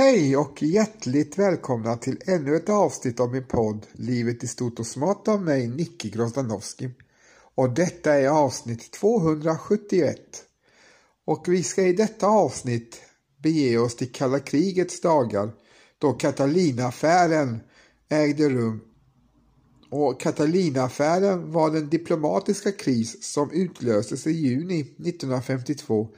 Hej 0.00 0.36
och 0.36 0.62
hjärtligt 0.62 1.38
välkomna 1.38 1.96
till 1.96 2.20
ännu 2.26 2.56
ett 2.56 2.68
avsnitt 2.68 3.20
av 3.20 3.32
min 3.32 3.44
podd 3.44 3.86
Livet 3.92 4.44
i 4.44 4.46
stort 4.46 4.78
och 4.78 4.86
smått 4.86 5.28
av 5.28 5.42
mig, 5.42 5.68
Nicky 5.68 6.10
Grozdanowski. 6.10 6.90
Och 7.54 7.70
detta 7.70 8.14
är 8.14 8.28
avsnitt 8.28 8.92
271. 8.92 10.18
Och 11.24 11.48
vi 11.48 11.62
ska 11.62 11.82
i 11.82 11.92
detta 11.92 12.26
avsnitt 12.26 13.00
bege 13.42 13.78
oss 13.78 13.96
till 13.96 14.12
kalla 14.12 14.38
krigets 14.38 15.00
dagar 15.00 15.52
då 15.98 16.12
Catalinaaffären 16.12 17.60
ägde 18.08 18.48
rum. 18.48 18.80
Och 19.90 20.20
Catalinaaffären 20.20 21.52
var 21.52 21.70
den 21.70 21.88
diplomatiska 21.88 22.72
kris 22.72 23.24
som 23.24 23.50
utlöstes 23.50 24.26
i 24.26 24.30
juni 24.30 24.80
1952 24.80 26.08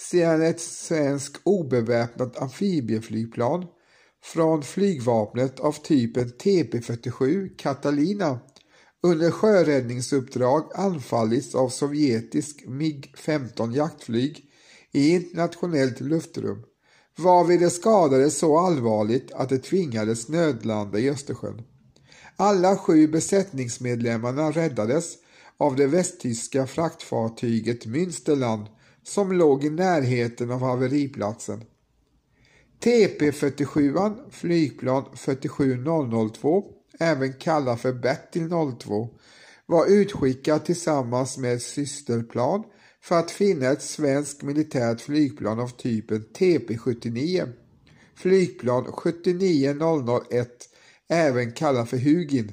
sedan 0.00 0.42
ett 0.42 0.60
svenskt 0.60 1.40
obeväpnat 1.44 2.36
amfibieflygplan 2.36 3.66
från 4.24 4.62
flygvapnet 4.62 5.60
av 5.60 5.72
typen 5.72 6.28
TP-47 6.28 7.56
Catalina 7.56 8.40
under 9.02 9.30
sjöräddningsuppdrag 9.30 10.70
anfallits 10.74 11.54
av 11.54 11.68
sovjetisk 11.68 12.64
MIG-15 12.66 13.76
jaktflyg 13.76 14.44
i 14.92 15.10
internationellt 15.10 16.00
luftrum, 16.00 16.62
varvid 17.18 17.60
det 17.60 17.70
skadades 17.70 18.38
så 18.38 18.58
allvarligt 18.58 19.32
att 19.32 19.48
det 19.48 19.58
tvingades 19.58 20.28
nödlanda 20.28 20.98
i 20.98 21.10
Östersjön. 21.10 21.62
Alla 22.36 22.76
sju 22.76 23.08
besättningsmedlemmarna 23.08 24.50
räddades 24.50 25.14
av 25.56 25.76
det 25.76 25.86
västtyska 25.86 26.66
fraktfartyget 26.66 27.86
Münsterland 27.86 28.66
som 29.04 29.32
låg 29.32 29.64
i 29.64 29.70
närheten 29.70 30.50
av 30.50 30.60
haveriplatsen. 30.60 31.64
TP47, 32.80 34.16
flygplan 34.30 35.04
47002, 35.16 36.64
även 36.98 37.32
kallad 37.32 37.80
för 37.80 37.92
Bertil 37.92 38.48
02, 38.78 39.08
var 39.66 39.86
utskickad 39.86 40.64
tillsammans 40.64 41.38
med 41.38 41.62
systerplan 41.62 42.64
för 43.02 43.18
att 43.18 43.30
finna 43.30 43.66
ett 43.66 43.82
svenskt 43.82 44.42
militärt 44.42 45.00
flygplan 45.00 45.60
av 45.60 45.68
typen 45.68 46.24
TP79, 46.34 47.52
flygplan 48.14 48.84
79001, 48.84 50.48
även 51.08 51.52
kallad 51.52 51.88
för 51.88 51.96
Hugin, 51.96 52.52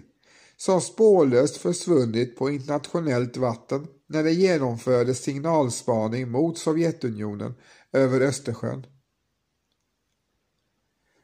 som 0.57 0.81
spårlöst 0.81 1.57
försvunnit 1.57 2.37
på 2.37 2.49
internationellt 2.49 3.37
vatten 3.37 3.87
när 4.11 4.23
det 4.23 4.31
genomfördes 4.31 5.23
signalspaning 5.23 6.31
mot 6.31 6.57
Sovjetunionen 6.57 7.53
över 7.91 8.21
Östersjön. 8.21 8.85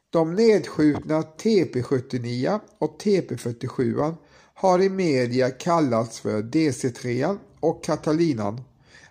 De 0.10 0.34
nedskjutna 0.34 1.22
TP79 1.22 2.60
och 2.78 3.02
TP47 3.02 4.16
har 4.54 4.82
i 4.82 4.90
media 4.90 5.50
kallats 5.50 6.20
för 6.20 6.42
DC3 6.42 7.38
och 7.60 7.84
Catalinan 7.84 8.62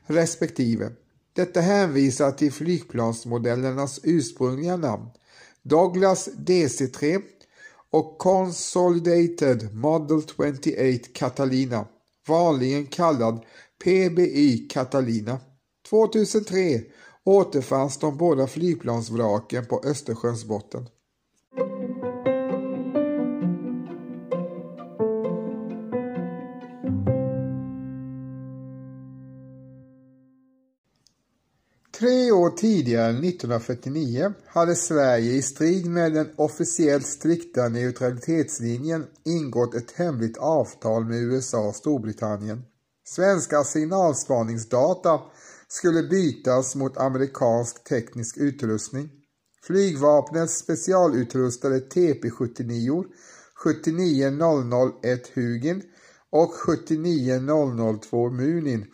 respektive. 0.06 0.93
Detta 1.32 1.60
hänvisar 1.60 2.32
till 2.32 2.53
flygplansmodellernas 2.53 4.00
ursprungliga 4.03 4.76
namn 4.76 5.10
Douglas 5.62 6.28
DC3 6.28 7.22
och 7.91 8.19
Consolidated 8.19 9.75
Model 9.75 10.22
28 10.37 11.08
Catalina, 11.14 11.87
vanligen 12.28 12.87
kallad 12.87 13.44
PBI 13.87 14.69
Catalina. 14.71 15.39
2003 15.91 16.81
återfanns 17.25 17.99
de 17.99 18.17
båda 18.17 18.47
flygplansvraken 18.47 19.67
på 19.67 19.83
Östersjöns 19.85 20.45
botten. 20.45 20.89
Tre 31.99 32.33
år 32.33 32.51
tidigare, 32.51 33.11
1949, 33.11 34.33
hade 34.47 34.75
Sverige 34.75 35.33
i 35.33 35.43
strid 35.43 35.87
med 35.87 36.13
den 36.13 36.29
officiellt 36.37 37.07
strikta 37.07 37.69
neutralitetslinjen 37.69 39.07
ingått 39.25 39.75
ett 39.75 39.93
hemligt 39.93 40.37
avtal 40.37 41.05
med 41.05 41.23
USA 41.23 41.69
och 41.69 41.77
Storbritannien. 41.77 42.63
Svenska 43.09 43.65
signalspaningsdata 43.65 45.21
skulle 45.69 46.03
bytas 46.03 46.75
mot 46.75 46.97
amerikansk 46.97 47.84
teknisk 47.84 48.37
utrustning. 48.37 49.11
Flygvapnets 49.62 50.59
specialutrustade 50.59 51.78
TP-79 51.78 53.05
79001 53.65 55.28
Hugin 55.34 55.83
och 56.31 56.53
79002 56.55 58.31
Munin 58.31 58.87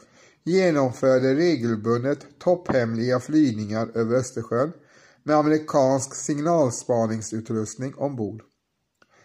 genomförde 0.45 1.35
regelbundet 1.35 2.27
topphemliga 2.39 3.21
flygningar 3.21 3.91
över 3.95 4.17
Östersjön 4.17 4.73
med 5.23 5.37
amerikansk 5.37 6.15
signalspaningsutrustning 6.15 7.95
ombord. 7.95 8.43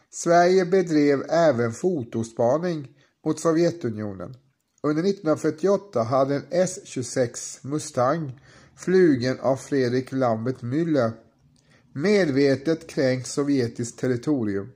Sverige 0.09 0.65
bedrev 0.65 1.23
även 1.29 1.71
fotospaning 1.71 2.87
mot 3.25 3.39
Sovjetunionen. 3.39 4.35
Under 4.87 5.03
1948 5.03 6.03
hade 6.03 6.35
en 6.35 6.45
S-26 6.51 7.59
Mustang 7.61 8.39
flugen 8.75 9.39
av 9.39 9.55
Fredrik 9.55 10.11
Lambert 10.11 10.61
Müller 10.61 11.11
medvetet 11.93 12.87
kränkt 12.87 13.27
sovjetiskt 13.27 13.99
territorium. 13.99 14.71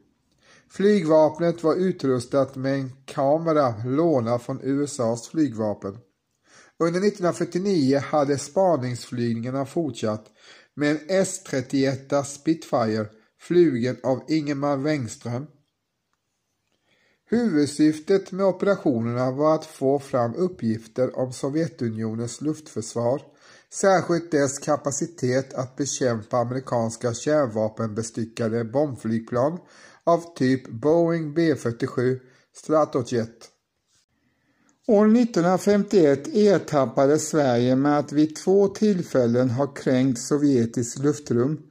Flygvapnet 0.69 1.63
var 1.63 1.75
utrustat 1.75 2.55
med 2.55 2.73
en 2.73 2.91
kamera 3.05 3.73
lånad 3.85 4.41
från 4.41 4.59
USAs 4.63 5.27
flygvapen. 5.27 5.97
Under 6.79 6.99
1949 6.99 7.99
hade 7.99 8.37
spaningsflygningarna 8.37 9.65
fortsatt 9.65 10.25
med 10.75 10.91
en 10.91 10.99
S-31 11.07 12.23
Spitfire 12.23 13.05
flugen 13.39 13.97
av 14.03 14.23
Ingemar 14.27 14.77
Wengström 14.77 15.47
Huvudsyftet 17.31 18.31
med 18.31 18.45
operationerna 18.45 19.31
var 19.31 19.55
att 19.55 19.65
få 19.65 19.99
fram 19.99 20.35
uppgifter 20.35 21.19
om 21.19 21.33
Sovjetunionens 21.33 22.41
luftförsvar, 22.41 23.21
särskilt 23.73 24.31
dess 24.31 24.59
kapacitet 24.59 25.53
att 25.53 25.75
bekämpa 25.75 26.37
amerikanska 26.37 27.13
kärnvapenbestyckade 27.13 28.63
bombflygplan 28.63 29.59
av 30.03 30.35
typ 30.35 30.69
Boeing 30.69 31.33
B-47 31.33 32.19
Stratojet. 32.55 33.49
År 34.87 35.05
1951 35.05 36.27
ertappades 36.27 37.29
Sverige 37.29 37.75
med 37.75 37.99
att 37.99 38.11
vid 38.11 38.35
två 38.35 38.67
tillfällen 38.67 39.49
ha 39.49 39.67
kränkt 39.67 40.19
sovjetiskt 40.19 40.99
luftrum 40.99 41.70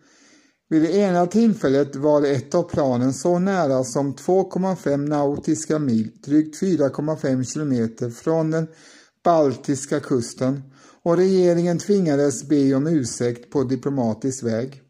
vid 0.71 0.83
det 0.83 0.97
ena 0.97 1.27
tillfället 1.27 1.97
var 1.97 2.27
ett 2.27 2.55
av 2.55 2.63
planen 2.63 3.13
så 3.13 3.39
nära 3.39 3.85
som 3.85 4.15
2,5 4.15 4.97
nautiska 4.97 5.79
mil, 5.79 6.11
drygt 6.25 6.63
4,5 6.63 7.45
kilometer 7.45 8.11
från 8.11 8.51
den 8.51 8.67
baltiska 9.25 10.01
kusten 10.01 10.63
och 11.03 11.17
regeringen 11.17 11.79
tvingades 11.79 12.49
be 12.49 12.75
om 12.75 12.87
ursäkt 12.87 13.51
på 13.51 13.65
diplomatisk 13.65 14.43
väg. 14.43 14.83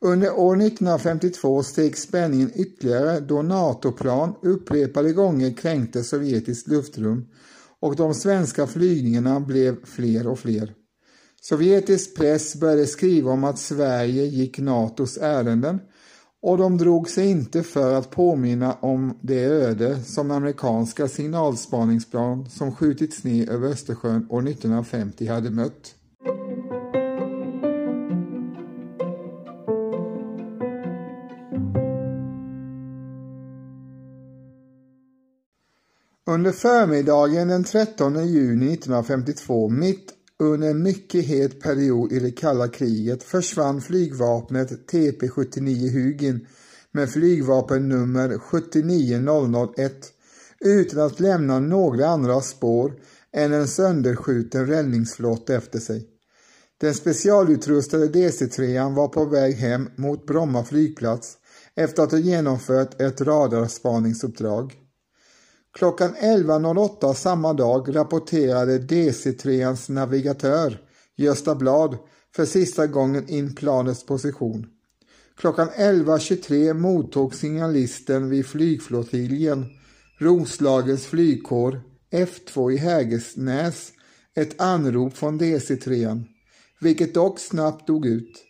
Under 0.00 0.38
år 0.38 0.56
1952 0.56 1.62
steg 1.62 1.98
spänningen 1.98 2.50
ytterligare 2.54 3.20
då 3.20 3.42
NATO-plan 3.42 4.34
upprepade 4.42 5.12
gånger 5.12 5.56
kränkte 5.56 6.04
sovjetiskt 6.04 6.68
luftrum 6.68 7.26
och 7.80 7.96
de 7.96 8.14
svenska 8.14 8.66
flygningarna 8.66 9.40
blev 9.40 9.84
fler 9.84 10.26
och 10.26 10.38
fler. 10.38 10.74
Sovjetisk 11.40 12.16
press 12.16 12.54
började 12.54 12.86
skriva 12.86 13.30
om 13.30 13.44
att 13.44 13.58
Sverige 13.58 14.24
gick 14.24 14.58
NATOs 14.58 15.18
ärenden 15.18 15.80
och 16.42 16.58
de 16.58 16.78
drog 16.78 17.10
sig 17.10 17.30
inte 17.30 17.62
för 17.62 17.94
att 17.94 18.10
påminna 18.10 18.72
om 18.72 19.18
det 19.20 19.44
öde 19.44 20.02
som 20.02 20.30
amerikanska 20.30 21.08
signalspaningsplan 21.08 22.50
som 22.50 22.74
skjutits 22.74 23.24
ner 23.24 23.50
över 23.50 23.68
Östersjön 23.68 24.26
år 24.30 24.48
1950 24.48 25.26
hade 25.26 25.50
mött. 25.50 25.94
Under 36.26 36.52
förmiddagen 36.52 37.48
den 37.48 37.64
13 37.64 38.28
juni 38.28 38.72
1952, 38.72 39.68
mitt 39.68 40.17
under 40.38 40.70
en 40.70 40.82
mycket 40.82 41.26
het 41.26 41.60
period 41.60 42.12
i 42.12 42.18
det 42.18 42.30
kalla 42.30 42.68
kriget 42.68 43.22
försvann 43.22 43.80
flygvapnet 43.80 44.90
TP-79 44.92 45.90
Hugin 45.92 46.46
med 46.92 47.10
flygvapennummer 47.10 48.38
79001 48.38 50.12
utan 50.60 51.06
att 51.06 51.20
lämna 51.20 51.60
några 51.60 52.06
andra 52.06 52.40
spår 52.40 52.92
än 53.32 53.52
en 53.52 53.68
sönderskjuten 53.68 54.66
räddningsflott 54.66 55.50
efter 55.50 55.78
sig. 55.78 56.08
Den 56.80 56.94
specialutrustade 56.94 58.06
DC-3 58.06 58.94
var 58.94 59.08
på 59.08 59.24
väg 59.24 59.54
hem 59.54 59.90
mot 59.96 60.26
Bromma 60.26 60.64
flygplats 60.64 61.38
efter 61.74 62.02
att 62.02 62.12
ha 62.12 62.18
genomfört 62.18 63.00
ett 63.00 63.20
radarspaningsuppdrag. 63.20 64.87
Klockan 65.72 66.14
11.08 66.14 67.14
samma 67.14 67.52
dag 67.52 67.96
rapporterade 67.96 68.78
DC-3ans 68.78 69.90
navigatör 69.90 70.78
Gösta 71.16 71.54
Blad 71.54 71.98
för 72.36 72.44
sista 72.44 72.86
gången 72.86 73.28
in 73.28 73.54
planets 73.54 74.06
position. 74.06 74.66
Klockan 75.36 75.68
11.23 75.68 76.72
mottog 76.72 77.34
signalisten 77.34 78.30
vid 78.30 78.46
flygflottiljen 78.46 79.66
Roslagens 80.18 81.06
flygkår 81.06 81.80
F2 82.12 82.72
i 82.72 82.76
Hägernäs 82.76 83.92
ett 84.34 84.60
anrop 84.60 85.16
från 85.16 85.38
DC-3, 85.38 86.24
vilket 86.80 87.14
dock 87.14 87.38
snabbt 87.38 87.86
dog 87.86 88.06
ut. 88.06 88.44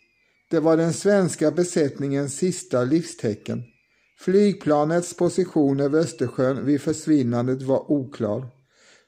Det 0.49 0.59
var 0.59 0.77
den 0.77 0.93
svenska 0.93 1.51
besättningens 1.51 2.37
sista 2.37 2.83
livstecken. 2.83 3.63
Flygplanets 4.21 5.13
position 5.13 5.79
över 5.79 5.99
Östersjön 5.99 6.65
vid 6.65 6.81
försvinnandet 6.81 7.61
var 7.61 7.91
oklar. 7.91 8.47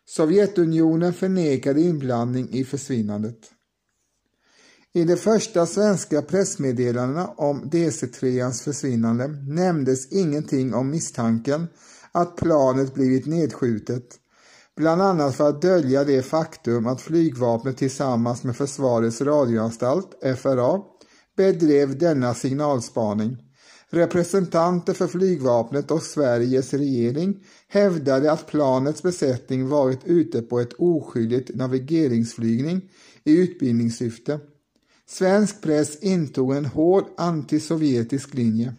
Sovjetunionen 0.05 1.13
förnekade 1.13 1.81
inblandning 1.81 2.49
i 2.51 2.65
försvinnandet. 2.65 3.37
I 4.93 5.03
de 5.03 5.17
första 5.17 5.65
svenska 5.65 6.21
pressmeddelandena 6.21 7.27
om 7.27 7.69
DC-3ans 7.71 8.63
försvinnande 8.63 9.27
nämndes 9.27 10.11
ingenting 10.11 10.73
om 10.73 10.89
misstanken 10.89 11.67
att 12.11 12.35
planet 12.35 12.93
blivit 12.93 13.25
nedskjutet, 13.25 14.05
bland 14.77 15.01
annat 15.01 15.35
för 15.35 15.49
att 15.49 15.61
dölja 15.61 16.03
det 16.03 16.21
faktum 16.21 16.87
att 16.87 17.01
flygvapnet 17.01 17.77
tillsammans 17.77 18.43
med 18.43 18.55
Försvarets 18.55 19.21
radioanstalt, 19.21 20.37
FRA, 20.37 20.81
bedrev 21.37 21.97
denna 21.97 22.33
signalspaning. 22.33 23.50
Representanter 23.93 24.93
för 24.93 25.07
flygvapnet 25.07 25.91
och 25.91 26.03
Sveriges 26.03 26.73
regering 26.73 27.43
hävdade 27.67 28.31
att 28.31 28.47
planets 28.47 29.03
besättning 29.03 29.69
varit 29.69 29.99
ute 30.05 30.41
på 30.41 30.59
ett 30.59 30.73
oskyldigt 30.73 31.55
navigeringsflygning 31.55 32.81
i 33.23 33.38
utbildningssyfte. 33.38 34.39
Svensk 35.09 35.61
press 35.61 35.95
intog 35.95 36.55
en 36.55 36.65
hård 36.65 37.03
antisovjetisk 37.17 38.33
linje. 38.33 38.73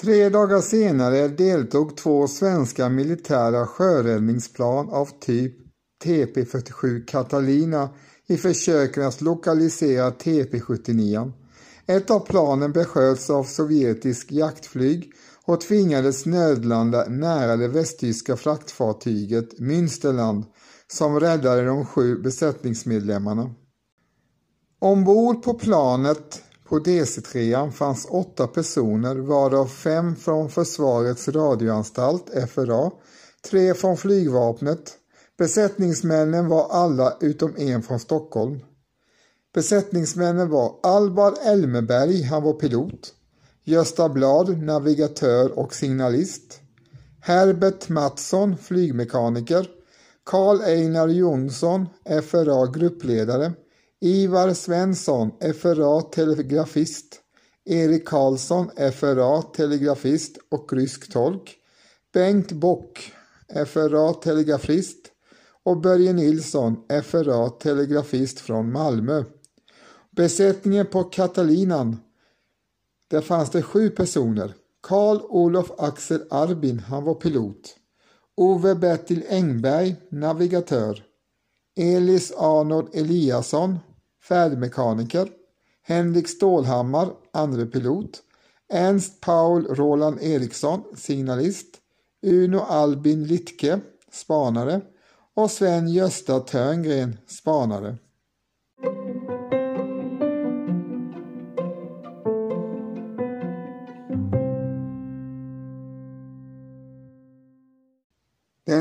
Tre 0.00 0.28
dagar 0.28 0.60
senare 0.60 1.28
deltog 1.28 1.96
två 1.96 2.28
svenska 2.28 2.88
militära 2.88 3.66
sjöräddningsplan 3.66 4.88
av 4.88 5.08
typ 5.20 5.54
TP47 6.04 7.06
Catalina 7.06 7.88
i 8.26 8.36
försöken 8.36 9.02
att 9.02 9.20
lokalisera 9.20 10.10
TP79. 10.10 11.32
Ett 11.86 12.10
av 12.10 12.20
planen 12.20 12.72
besköts 12.72 13.30
av 13.30 13.44
sovjetisk 13.44 14.32
jaktflyg 14.32 15.12
och 15.44 15.60
tvingades 15.60 16.26
nödlanda 16.26 17.04
nära 17.08 17.56
det 17.56 17.68
västtyska 17.68 18.36
fraktfartyget 18.36 19.58
Münsterland 19.58 20.44
som 20.86 21.20
räddade 21.20 21.64
de 21.64 21.86
sju 21.86 22.22
besättningsmedlemmarna. 22.22 23.54
Ombord 24.78 25.42
på 25.42 25.54
planet 25.54 26.42
på 26.68 26.78
DC-3 26.78 27.70
fanns 27.70 28.06
åtta 28.10 28.46
personer 28.46 29.16
varav 29.16 29.66
fem 29.66 30.16
från 30.16 30.50
Försvarets 30.50 31.28
radioanstalt, 31.28 32.30
FRA, 32.50 32.90
tre 33.50 33.74
från 33.74 33.96
flygvapnet. 33.96 34.92
Besättningsmännen 35.38 36.48
var 36.48 36.68
alla 36.70 37.16
utom 37.20 37.54
en 37.56 37.82
från 37.82 38.00
Stockholm. 38.00 38.60
Besättningsmännen 39.54 40.50
var 40.50 40.76
Alvar 40.82 41.34
Elmeberg, 41.44 42.22
han 42.22 42.42
var 42.42 42.52
pilot, 42.52 43.14
Gösta 43.64 44.08
Blad, 44.08 44.62
navigatör 44.62 45.58
och 45.58 45.74
signalist, 45.74 46.60
Herbert 47.20 47.88
Mattsson, 47.88 48.56
flygmekaniker, 48.56 49.66
Karl 50.24 50.62
Einar 50.62 51.08
Jonsson, 51.08 51.88
FRA 52.30 52.66
gruppledare, 52.66 53.52
Ivar 54.00 54.54
Svensson, 54.54 55.30
FRA 55.60 56.00
telegrafist, 56.00 57.20
Erik 57.64 58.08
Karlsson, 58.08 58.70
FRA 58.92 59.42
telegrafist 59.42 60.38
och 60.50 60.72
rysk 60.72 61.12
tolk, 61.12 61.56
Bengt 62.14 62.52
Bock, 62.52 63.12
FRA 63.66 64.12
telegrafist 64.12 65.06
och 65.64 65.80
Börje 65.80 66.12
Nilsson, 66.12 66.76
FRA 67.04 67.48
telegrafist 67.50 68.40
från 68.40 68.72
Malmö. 68.72 69.24
Besättningen 70.16 70.86
på 70.86 71.04
Katalinan, 71.04 71.96
där 73.08 73.20
fanns 73.20 73.50
det 73.50 73.62
sju 73.62 73.90
personer. 73.90 74.54
Karl 74.80 75.20
Olof 75.28 75.70
Axel 75.78 76.22
Arbin, 76.30 76.78
han 76.78 77.04
var 77.04 77.14
pilot. 77.14 77.76
Ove 78.36 78.74
Bertil 78.74 79.24
Engberg, 79.28 79.96
navigatör. 80.08 81.02
Elis 81.76 82.32
Arnold 82.36 82.88
Eliasson, 82.92 83.78
färdmekaniker. 84.22 85.28
Henrik 85.82 86.28
Stålhammar, 86.28 87.12
andre 87.32 87.66
pilot. 87.66 88.22
Ernst 88.72 89.20
Paul 89.20 89.66
Roland 89.66 90.22
Eriksson, 90.22 90.82
signalist. 90.96 91.66
Uno 92.22 92.58
Albin 92.58 93.24
Littke, 93.24 93.80
spanare. 94.12 94.80
Och 95.34 95.50
Sven-Gösta 95.50 96.40
Törngren, 96.40 97.18
spanare. 97.26 97.96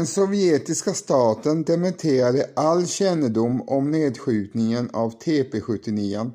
Den 0.03 0.07
sovjetiska 0.07 0.93
staten 0.93 1.63
dementerade 1.63 2.49
all 2.55 2.87
kännedom 2.87 3.61
om 3.69 3.91
nedskjutningen 3.91 4.89
av 4.93 5.19
TP79 5.19 6.31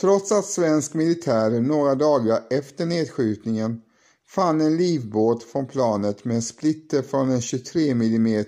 trots 0.00 0.32
att 0.32 0.44
svensk 0.44 0.94
militär 0.94 1.60
några 1.60 1.94
dagar 1.94 2.42
efter 2.50 2.86
nedskjutningen 2.86 3.80
fann 4.28 4.60
en 4.60 4.76
livbåt 4.76 5.42
från 5.42 5.66
planet 5.66 6.24
med 6.24 6.36
en 6.36 6.42
splitter 6.42 7.02
från 7.02 7.30
en 7.30 7.40
23 7.40 7.90
mm 7.90 8.44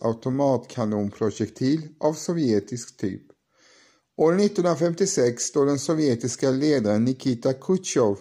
automatkanonprojektil 0.00 1.88
av 2.00 2.12
sovjetisk 2.12 2.96
typ. 2.96 3.22
År 4.16 4.32
1956 4.32 5.52
då 5.52 5.64
den 5.64 5.78
sovjetiska 5.78 6.50
ledaren 6.50 7.04
Nikita 7.04 7.52
Khrushchev 7.52 8.16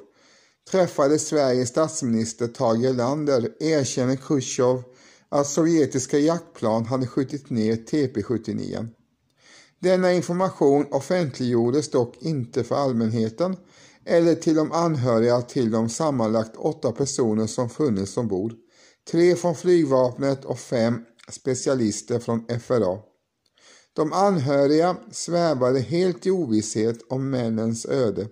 träffade 0.71 1.19
Sveriges 1.19 1.69
statsminister 1.69 2.47
Tage 2.47 2.85
Erlander 2.85 3.49
erkänner 3.59 4.15
Khrushchev 4.15 4.83
att 5.29 5.47
sovjetiska 5.47 6.19
jaktplan 6.19 6.85
hade 6.85 7.07
skjutit 7.07 7.49
ner 7.49 7.75
TP79. 7.75 8.87
Denna 9.79 10.13
information 10.13 10.85
offentliggjordes 10.91 11.91
dock 11.91 12.17
inte 12.21 12.63
för 12.63 12.75
allmänheten 12.75 13.57
eller 14.05 14.35
till 14.35 14.55
de 14.55 14.71
anhöriga 14.71 15.41
till 15.41 15.71
de 15.71 15.89
sammanlagt 15.89 16.55
åtta 16.55 16.91
personer 16.91 17.47
som 17.47 17.69
funnits 17.69 18.17
ombord, 18.17 18.53
tre 19.11 19.35
från 19.35 19.55
flygvapnet 19.55 20.45
och 20.45 20.59
fem 20.59 21.05
specialister 21.29 22.19
från 22.19 22.45
FRA. 22.59 22.99
De 23.93 24.13
anhöriga 24.13 24.97
svävade 25.11 25.79
helt 25.79 26.25
i 26.25 26.31
ovisshet 26.31 26.97
om 27.09 27.29
männens 27.29 27.85
öde. 27.85 28.27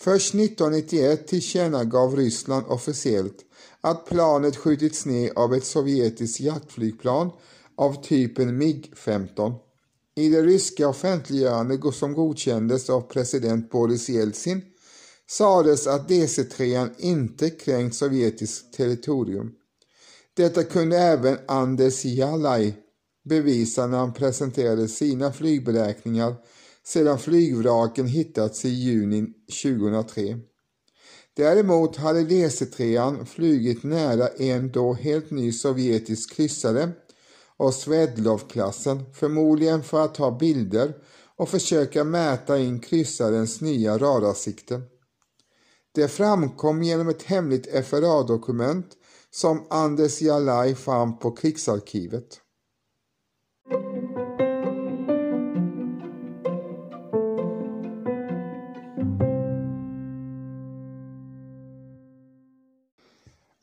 Först 0.00 0.34
1991 0.34 1.26
tillkännagav 1.26 2.16
Ryssland 2.16 2.66
officiellt 2.66 3.44
att 3.80 4.06
planet 4.06 4.56
skjutits 4.56 5.06
ner 5.06 5.32
av 5.36 5.54
ett 5.54 5.64
sovjetiskt 5.64 6.40
jaktflygplan 6.40 7.30
av 7.76 8.02
typen 8.02 8.62
MiG-15. 8.62 9.54
I 10.16 10.28
det 10.28 10.42
ryska 10.42 10.88
offentliggörande 10.88 11.92
som 11.92 12.14
godkändes 12.14 12.90
av 12.90 13.00
president 13.00 13.70
Boris 13.70 14.08
Jeltsin 14.08 14.62
sades 15.30 15.86
att 15.86 16.08
DC-3 16.08 16.90
inte 16.98 17.50
kränkt 17.50 17.96
sovjetiskt 17.96 18.72
territorium. 18.72 19.52
Detta 20.34 20.64
kunde 20.64 20.96
även 20.96 21.38
Anders 21.48 22.04
Jalaj 22.04 22.76
bevisa 23.24 23.86
när 23.86 23.98
han 23.98 24.12
presenterade 24.12 24.88
sina 24.88 25.32
flygberäkningar 25.32 26.34
sedan 26.84 27.18
flygvraken 27.18 28.06
hittats 28.06 28.64
i 28.64 28.68
juni 28.68 29.26
2003. 29.62 30.38
Däremot 31.38 31.96
hade 31.96 32.20
DC-3 32.20 33.24
flugit 33.24 33.82
nära 33.82 34.28
en 34.28 34.72
då 34.72 34.92
helt 34.92 35.30
ny 35.30 35.52
sovjetisk 35.52 36.34
kryssare 36.34 36.90
av 37.56 37.70
Sverdlov-klassen, 37.70 39.04
förmodligen 39.14 39.82
för 39.82 40.04
att 40.04 40.14
ta 40.14 40.30
bilder 40.30 40.94
och 41.36 41.48
försöka 41.48 42.04
mäta 42.04 42.58
in 42.58 42.80
kryssarens 42.80 43.60
nya 43.60 43.98
radarsikte. 43.98 44.82
Det 45.94 46.08
framkom 46.08 46.82
genom 46.82 47.08
ett 47.08 47.22
hemligt 47.22 47.86
FRA-dokument 47.86 48.86
som 49.30 49.66
Anders 49.70 50.20
Jalaj 50.22 50.74
fann 50.74 51.18
på 51.18 51.30
krigsarkivet. 51.30 52.40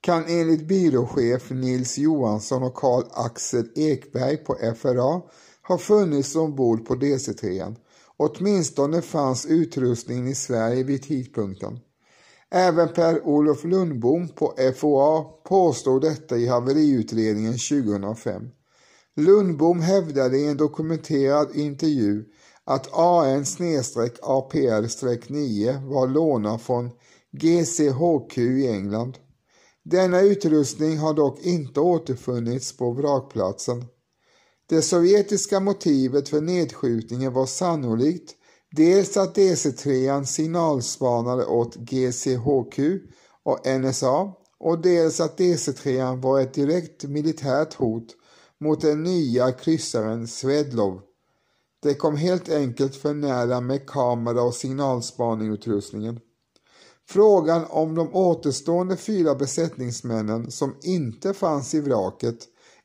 kan 0.00 0.24
enligt 0.28 0.68
byråchef 0.68 1.50
Nils 1.50 1.98
Johansson 1.98 2.62
och 2.62 2.74
Carl 2.74 3.04
Axel 3.10 3.68
Ekberg 3.74 4.36
på 4.36 4.56
FRA 4.76 5.22
ha 5.62 5.78
funnits 5.78 6.36
ombord 6.36 6.86
på 6.86 6.94
DC-3. 6.94 7.76
Åtminstone 8.16 9.02
fanns 9.02 9.46
utrustningen 9.46 10.26
i 10.26 10.34
Sverige 10.34 10.82
vid 10.82 11.02
tidpunkten. 11.02 11.78
Även 12.50 12.88
Per-Olof 12.88 13.64
Lundbom 13.64 14.28
på 14.28 14.54
FOA 14.76 15.24
påstod 15.44 16.02
detta 16.02 16.36
i 16.36 16.46
haveriutredningen 16.46 17.52
2005. 17.52 18.48
Lundbom 19.16 19.80
hävdade 19.80 20.38
i 20.38 20.46
en 20.46 20.56
dokumenterad 20.56 21.48
intervju 21.54 22.24
att 22.66 22.88
AN-APR-9 22.92 23.88
var 25.88 26.08
lånad 26.08 26.60
från 26.60 26.90
GCHQ 27.32 28.38
i 28.38 28.68
England. 28.68 29.18
Denna 29.84 30.20
utrustning 30.20 30.98
har 30.98 31.14
dock 31.14 31.40
inte 31.40 31.80
återfunnits 31.80 32.76
på 32.76 32.90
vrakplatsen. 32.90 33.84
Det 34.68 34.82
sovjetiska 34.82 35.60
motivet 35.60 36.28
för 36.28 36.40
nedskjutningen 36.40 37.32
var 37.32 37.46
sannolikt 37.46 38.34
dels 38.76 39.16
att 39.16 39.36
DC-3 39.36 40.24
signalspanade 40.24 41.46
åt 41.46 41.76
GCHQ 41.76 42.78
och 43.42 43.66
NSA 43.80 44.32
och 44.58 44.82
dels 44.82 45.20
att 45.20 45.38
DC-3 45.38 46.22
var 46.22 46.40
ett 46.40 46.54
direkt 46.54 47.04
militärt 47.04 47.74
hot 47.74 48.16
mot 48.60 48.80
den 48.80 49.02
nya 49.02 49.52
kryssaren 49.52 50.28
Svedlov. 50.28 51.00
Det 51.86 51.94
kom 51.94 52.16
helt 52.16 52.48
enkelt 52.48 52.96
för 52.96 53.14
nära 53.14 53.60
med 53.60 53.86
kamera 53.86 54.42
och 54.42 54.54
signalspaningutrustningen. 54.54 56.20
Frågan 57.08 57.64
om 57.68 57.94
de 57.94 58.14
återstående 58.14 58.96
fyra 58.96 59.34
besättningsmännen 59.34 60.50
som 60.50 60.76
inte 60.82 61.34
fanns 61.34 61.74
i 61.74 61.80
vraket 61.80 62.38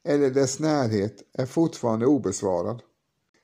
eller 0.04 0.30
dess 0.30 0.60
närhet 0.60 1.16
är 1.34 1.46
fortfarande 1.46 2.06
obesvarad. 2.06 2.82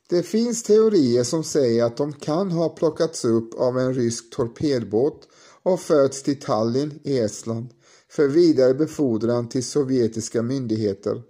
Det 0.09 0.23
finns 0.23 0.63
teorier 0.63 1.23
som 1.23 1.43
säger 1.43 1.83
att 1.83 1.97
de 1.97 2.13
kan 2.13 2.51
ha 2.51 2.69
plockats 2.69 3.25
upp 3.25 3.53
av 3.53 3.79
en 3.79 3.93
rysk 3.93 4.35
torpedbåt 4.35 5.27
och 5.63 5.79
förts 5.79 6.23
till 6.23 6.39
Tallinn 6.39 6.99
i 7.03 7.19
Estland 7.19 7.67
för 8.09 8.27
vidare 8.27 8.73
befordran 8.73 9.49
till 9.49 9.63
sovjetiska 9.63 10.41
myndigheter. 10.41 11.23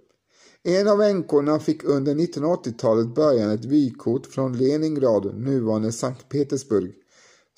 En 0.68 0.88
av 0.88 1.02
änkorna 1.02 1.58
fick 1.58 1.84
under 1.84 2.14
1980-talet 2.14 3.14
början 3.14 3.50
ett 3.50 3.64
vykort 3.64 4.26
från 4.26 4.58
Leningrad, 4.58 5.38
nuvarande 5.38 5.92
Sankt 5.92 6.28
Petersburg, 6.28 6.94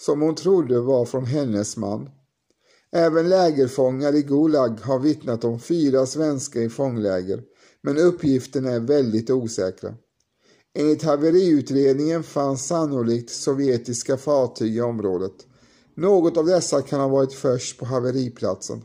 som 0.01 0.21
hon 0.21 0.35
trodde 0.35 0.81
var 0.81 1.05
från 1.05 1.27
hennes 1.27 1.77
man. 1.77 2.11
Även 2.93 3.29
lägerfångar 3.29 4.15
i 4.15 4.23
Gulag 4.23 4.81
har 4.83 4.99
vittnat 4.99 5.45
om 5.45 5.61
fyra 5.61 6.07
svenskar 6.07 6.61
i 6.61 6.69
fångläger, 6.69 7.43
men 7.83 7.99
uppgifterna 7.99 8.71
är 8.71 8.81
väldigt 8.81 9.31
osäkra. 9.31 9.95
Enligt 10.75 11.03
haveriutredningen 11.03 12.23
fanns 12.23 12.67
sannolikt 12.67 13.31
sovjetiska 13.31 14.17
fartyg 14.17 14.77
i 14.77 14.81
området. 14.81 15.47
Något 15.95 16.37
av 16.37 16.47
dessa 16.47 16.83
kan 16.83 17.01
ha 17.01 17.09
varit 17.09 17.33
först 17.33 17.79
på 17.79 17.87
haveriplatsen. 17.87 18.83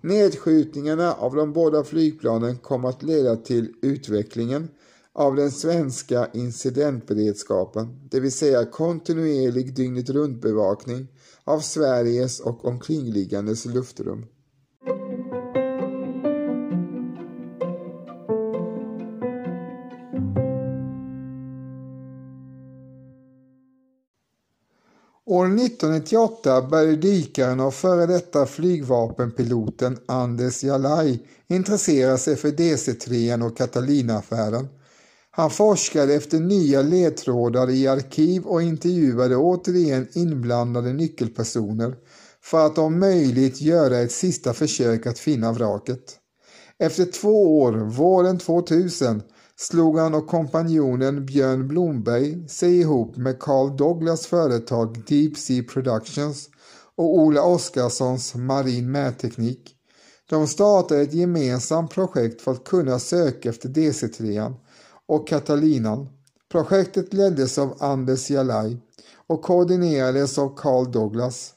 Nedskjutningarna 0.00 1.12
av 1.14 1.34
de 1.34 1.52
båda 1.52 1.84
flygplanen 1.84 2.56
kom 2.56 2.84
att 2.84 3.02
leda 3.02 3.36
till 3.36 3.74
utvecklingen 3.82 4.68
av 5.12 5.36
den 5.36 5.50
svenska 5.50 6.28
incidentberedskapen, 6.34 8.08
det 8.10 8.20
vill 8.20 8.32
säga 8.32 8.64
kontinuerlig 8.64 9.74
dygnet 9.74 10.10
runt 10.10 10.42
bevakning 10.42 11.08
av 11.44 11.60
Sveriges 11.60 12.40
och 12.40 12.64
omkringliggandes 12.64 13.64
luftrum. 13.64 14.26
År 25.38 25.46
1998 25.46 26.62
började 26.62 26.96
dykaren 26.96 27.60
och 27.60 27.74
före 27.74 28.06
detta 28.06 28.46
flygvapenpiloten 28.46 29.98
Anders 30.06 30.64
Jalaj 30.64 31.22
intressera 31.48 32.18
sig 32.18 32.36
för 32.36 32.48
DC-3 32.48 33.46
och 33.46 33.56
Catalina-affären. 33.56 34.68
Han 35.30 35.50
forskade 35.50 36.14
efter 36.14 36.40
nya 36.40 36.82
ledtrådar 36.82 37.70
i 37.70 37.88
arkiv 37.88 38.42
och 38.46 38.62
intervjuade 38.62 39.36
återigen 39.36 40.08
inblandade 40.12 40.92
nyckelpersoner 40.92 41.94
för 42.42 42.66
att 42.66 42.78
om 42.78 43.00
möjligt 43.00 43.60
göra 43.60 43.98
ett 43.98 44.12
sista 44.12 44.52
försök 44.52 45.06
att 45.06 45.18
finna 45.18 45.52
vraket. 45.52 46.16
Efter 46.78 47.04
två 47.04 47.60
år, 47.60 47.72
våren 47.72 48.38
2000, 48.38 49.22
slog 49.60 49.98
han 49.98 50.14
och 50.14 50.26
kompanjonen 50.26 51.26
Björn 51.26 51.68
Blomberg 51.68 52.48
sig 52.48 52.80
ihop 52.80 53.16
med 53.16 53.38
Carl 53.38 53.76
Douglas 53.76 54.26
företag 54.26 55.02
Deep 55.06 55.36
Sea 55.38 55.62
Productions 55.62 56.48
och 56.96 57.18
Ola 57.18 57.42
Oskarssons 57.42 58.34
Marin 58.34 58.90
Mätteknik. 58.90 59.74
De 60.28 60.46
startade 60.46 61.00
ett 61.00 61.14
gemensamt 61.14 61.90
projekt 61.90 62.42
för 62.42 62.52
att 62.52 62.64
kunna 62.64 62.98
söka 62.98 63.48
efter 63.48 63.68
DC-3 63.68 64.54
och 65.06 65.28
Catalinan. 65.28 66.08
Projektet 66.50 67.12
leddes 67.12 67.58
av 67.58 67.76
Anders 67.80 68.30
Jalaj 68.30 68.76
och 69.26 69.42
koordinerades 69.42 70.38
av 70.38 70.56
Carl 70.56 70.92
Douglas. 70.92 71.54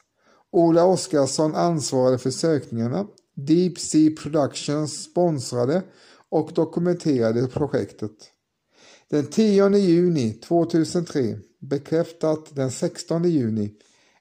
Ola 0.51 0.85
Oskarsson 0.85 1.55
ansvarade 1.55 2.17
för 2.17 2.31
sökningarna. 2.31 3.05
Deep 3.35 3.79
Sea 3.79 4.11
Productions 4.21 5.03
sponsrade 5.03 5.83
och 6.31 6.51
dokumenterade 6.53 7.47
projektet. 7.47 8.11
Den 9.09 9.25
10 9.25 9.77
juni 9.77 10.33
2003, 10.33 11.37
bekräftat 11.59 12.55
den 12.55 12.71
16 12.71 13.23
juni, 13.23 13.73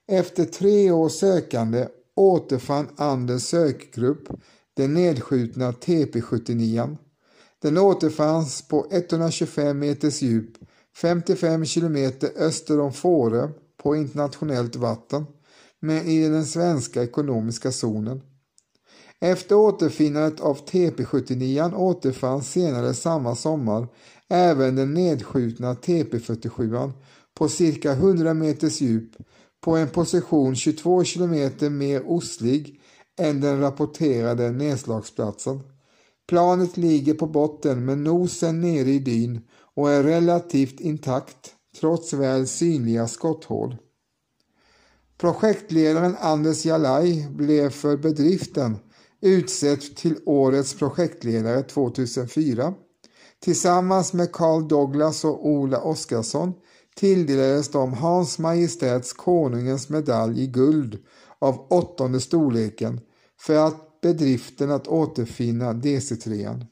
efter 0.09 0.45
tre 0.45 0.91
års 0.91 1.13
sökande 1.13 1.89
återfann 2.17 2.89
Anders 2.97 3.43
sökgrupp 3.43 4.29
den 4.75 4.95
nedskjutna 4.95 5.73
TP79. 5.73 6.97
Den 7.63 7.79
återfanns 7.79 8.69
på 8.69 8.87
125 8.91 9.79
meters 9.79 10.23
djup, 10.23 10.53
55 10.97 11.65
kilometer 11.65 12.31
öster 12.37 12.81
om 12.81 12.93
Fårö 12.93 13.49
på 13.83 13.97
internationellt 13.97 14.77
vatten, 14.77 15.27
men 15.81 16.07
i 16.07 16.29
den 16.29 16.47
svenska 16.47 17.03
ekonomiska 17.03 17.73
zonen. 17.73 18.23
Efter 19.21 19.55
återfinnandet 19.55 20.41
av 20.41 20.65
TP79 20.67 21.75
återfanns 21.75 22.53
senare 22.53 22.95
samma 22.95 23.37
sommar 23.37 23.89
även 24.29 24.77
den 24.77 24.95
nedskjutna 24.95 25.75
TP47 25.75 26.93
på 27.35 27.49
cirka 27.49 27.93
100 27.93 28.35
meters 28.35 28.81
djup 28.81 29.11
på 29.61 29.77
en 29.77 29.89
position 29.89 30.57
22 30.57 31.05
kilometer 31.05 31.71
mer 31.71 32.03
ostlig 32.07 32.81
än 33.19 33.41
den 33.41 33.61
rapporterade 33.61 34.51
nedslagsplatsen. 34.51 35.61
Planet 36.29 36.77
ligger 36.77 37.15
på 37.15 37.27
botten 37.27 37.85
med 37.85 37.99
nosen 37.99 38.61
nere 38.61 38.91
i 38.91 38.99
dyn 38.99 39.41
och 39.75 39.91
är 39.91 40.03
relativt 40.03 40.81
intakt 40.81 41.55
trots 41.81 42.13
väl 42.13 42.47
synliga 42.47 43.09
skotthål. 43.09 43.77
Projektledaren 45.19 46.17
Anders 46.21 46.65
Jalaj 46.65 47.29
blev 47.31 47.71
för 47.71 47.97
bedriften 47.97 48.77
utsetts 49.21 49.95
till 49.95 50.17
årets 50.27 50.75
projektledare 50.75 51.63
2004. 51.63 52.75
Tillsammans 53.41 54.13
med 54.13 54.33
Carl 54.33 54.69
Douglas 54.69 55.25
och 55.25 55.49
Ola 55.49 55.81
Oskarsson 55.81 56.53
tilldelades 56.97 57.69
de 57.69 57.93
Hans 57.93 58.39
Majestäts 58.39 59.13
Konungens 59.13 59.89
medalj 59.89 60.43
i 60.43 60.47
guld 60.47 60.99
av 61.39 61.67
åttonde 61.71 62.21
storleken 62.21 63.01
för 63.41 63.55
att 63.55 64.01
bedriften 64.01 64.71
att 64.71 64.89
återfinna 64.89 65.73
DC-3. 65.73 66.67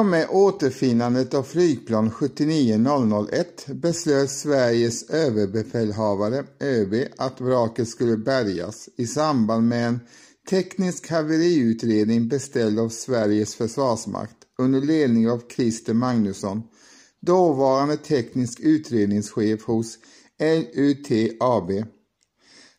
Och 0.00 0.06
med 0.06 0.26
återfinnandet 0.30 1.34
av 1.34 1.42
flygplan 1.42 2.10
79001 2.10 3.66
beslöt 3.66 4.30
Sveriges 4.30 5.10
överbefälhavare, 5.10 6.44
ÖB, 6.60 6.94
att 7.16 7.40
vraket 7.40 7.88
skulle 7.88 8.16
bärgas 8.16 8.88
i 8.96 9.06
samband 9.06 9.68
med 9.68 9.88
en 9.88 10.00
teknisk 10.50 11.10
haveriutredning 11.10 12.28
beställd 12.28 12.78
av 12.78 12.88
Sveriges 12.88 13.54
försvarsmakt 13.54 14.36
under 14.58 14.80
ledning 14.80 15.30
av 15.30 15.42
Christer 15.56 15.94
Magnusson, 15.94 16.62
dåvarande 17.20 17.96
teknisk 17.96 18.60
utredningschef 18.60 19.64
hos 19.64 19.98
LUT 20.38 21.08
AB. 21.40 21.70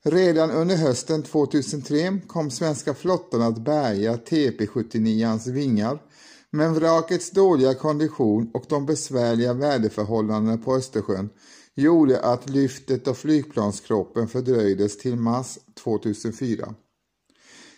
Redan 0.03 0.51
under 0.51 0.75
hösten 0.75 1.23
2003 1.23 2.19
kom 2.27 2.51
svenska 2.51 2.93
flottan 2.93 3.41
att 3.41 3.65
bärga 3.65 4.15
TP-79ans 4.15 5.51
vingar, 5.51 5.99
men 6.51 6.73
vrakets 6.73 7.31
dåliga 7.31 7.73
kondition 7.73 8.51
och 8.53 8.65
de 8.69 8.85
besvärliga 8.85 9.53
väderförhållandena 9.53 10.57
på 10.57 10.75
Östersjön 10.75 11.29
gjorde 11.75 12.21
att 12.21 12.49
lyftet 12.49 13.07
av 13.07 13.13
flygplanskroppen 13.13 14.27
fördröjdes 14.27 14.97
till 14.97 15.15
mars 15.15 15.57
2004. 15.83 16.75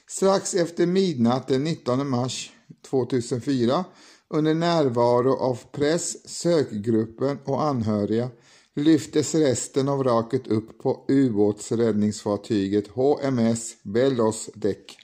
Strax 0.08 0.54
efter 0.54 0.86
midnatt 0.86 1.48
den 1.48 1.64
19 1.64 2.10
mars 2.10 2.52
2004 2.90 3.86
under 4.30 4.54
närvaro 4.54 5.36
av 5.36 5.60
press, 5.72 6.30
sökgruppen 6.30 7.40
och 7.46 7.64
anhöriga 7.64 8.30
lyftes 8.76 9.36
resten 9.36 9.90
av 9.90 10.00
vraket 10.00 10.48
upp 10.48 10.80
på 10.80 11.06
ubåtsräddningsfartyget 11.08 12.88
HMS 12.88 13.84
Bellos 13.84 14.50
däck. 14.54 15.03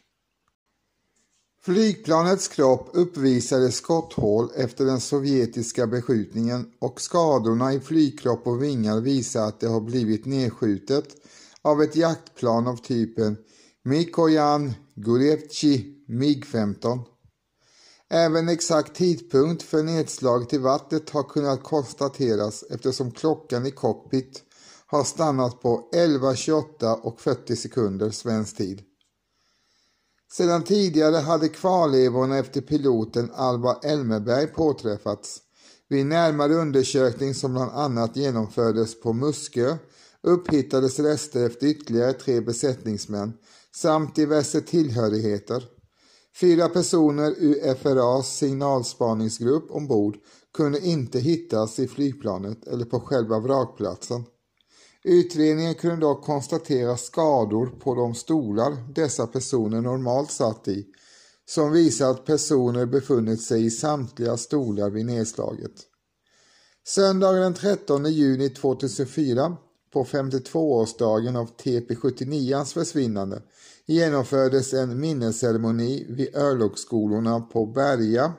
Flygplanets 1.69 2.47
kropp 2.47 2.89
uppvisade 2.93 3.71
skotthål 3.71 4.49
efter 4.55 4.85
den 4.85 4.99
sovjetiska 4.99 5.87
beskjutningen 5.87 6.71
och 6.79 7.01
skadorna 7.01 7.73
i 7.73 7.79
flygkropp 7.79 8.47
och 8.47 8.63
vingar 8.63 9.01
visar 9.01 9.47
att 9.47 9.59
det 9.59 9.67
har 9.67 9.81
blivit 9.81 10.25
nedskjutet 10.25 11.05
av 11.61 11.81
ett 11.81 11.95
jaktplan 11.95 12.67
av 12.67 12.75
typen 12.75 13.37
Mikojan 13.83 14.73
Gurevci 14.95 16.05
MiG-15. 16.07 16.99
Även 18.09 18.49
exakt 18.49 18.95
tidpunkt 18.95 19.63
för 19.63 19.83
nedslaget 19.83 20.53
i 20.53 20.57
vattnet 20.57 21.09
har 21.09 21.23
kunnat 21.23 21.63
konstateras 21.63 22.63
eftersom 22.69 23.11
klockan 23.11 23.65
i 23.65 23.71
cockpit 23.71 24.43
har 24.85 25.03
stannat 25.03 25.61
på 25.61 25.89
11.28 25.93 26.93
och 26.93 27.21
40 27.21 27.55
sekunder 27.55 28.09
svensk 28.09 28.57
tid. 28.57 28.81
Sedan 30.31 30.63
tidigare 30.63 31.15
hade 31.15 31.47
kvarlevorna 31.47 32.37
efter 32.37 32.61
piloten 32.61 33.31
Alva 33.33 33.79
Elmeberg 33.83 34.47
påträffats. 34.47 35.41
Vid 35.89 36.05
närmare 36.05 36.53
undersökning 36.53 37.33
som 37.33 37.53
bland 37.53 37.71
annat 37.71 38.15
genomfördes 38.15 39.01
på 39.01 39.13
Muskö 39.13 39.77
upphittades 40.23 40.99
rester 40.99 41.45
efter 41.45 41.67
ytterligare 41.67 42.13
tre 42.13 42.41
besättningsmän 42.41 43.33
samt 43.75 44.15
diverse 44.15 44.61
tillhörigheter. 44.61 45.63
Fyra 46.39 46.69
personer 46.69 47.35
ur 47.37 47.75
FRAs 47.75 48.37
signalspaningsgrupp 48.37 49.71
ombord 49.71 50.17
kunde 50.53 50.79
inte 50.79 51.19
hittas 51.19 51.79
i 51.79 51.87
flygplanet 51.87 52.67
eller 52.67 52.85
på 52.85 52.99
själva 52.99 53.39
vrakplatsen. 53.39 54.23
Utredningen 55.03 55.75
kunde 55.75 56.05
dock 56.05 56.25
konstatera 56.25 56.97
skador 56.97 57.65
på 57.65 57.95
de 57.95 58.15
stolar 58.15 58.93
dessa 58.93 59.27
personer 59.27 59.81
normalt 59.81 60.31
satt 60.31 60.67
i 60.67 60.85
som 61.49 61.71
visar 61.71 62.11
att 62.11 62.25
personer 62.25 62.85
befunnit 62.85 63.41
sig 63.41 63.65
i 63.65 63.71
samtliga 63.71 64.37
stolar 64.37 64.89
vid 64.89 65.05
nedslaget. 65.05 65.71
Söndagen 66.87 67.41
den 67.41 67.53
13 67.53 68.05
juni 68.05 68.49
2004 68.49 69.57
på 69.93 70.03
52-årsdagen 70.03 71.35
av 71.35 71.55
TP79ans 71.55 72.73
försvinnande 72.73 73.41
genomfördes 73.85 74.73
en 74.73 74.99
minnesceremoni 74.99 76.05
vid 76.09 76.35
örlogsskolorna 76.35 77.41
på 77.41 77.65
Berga. 77.65 78.33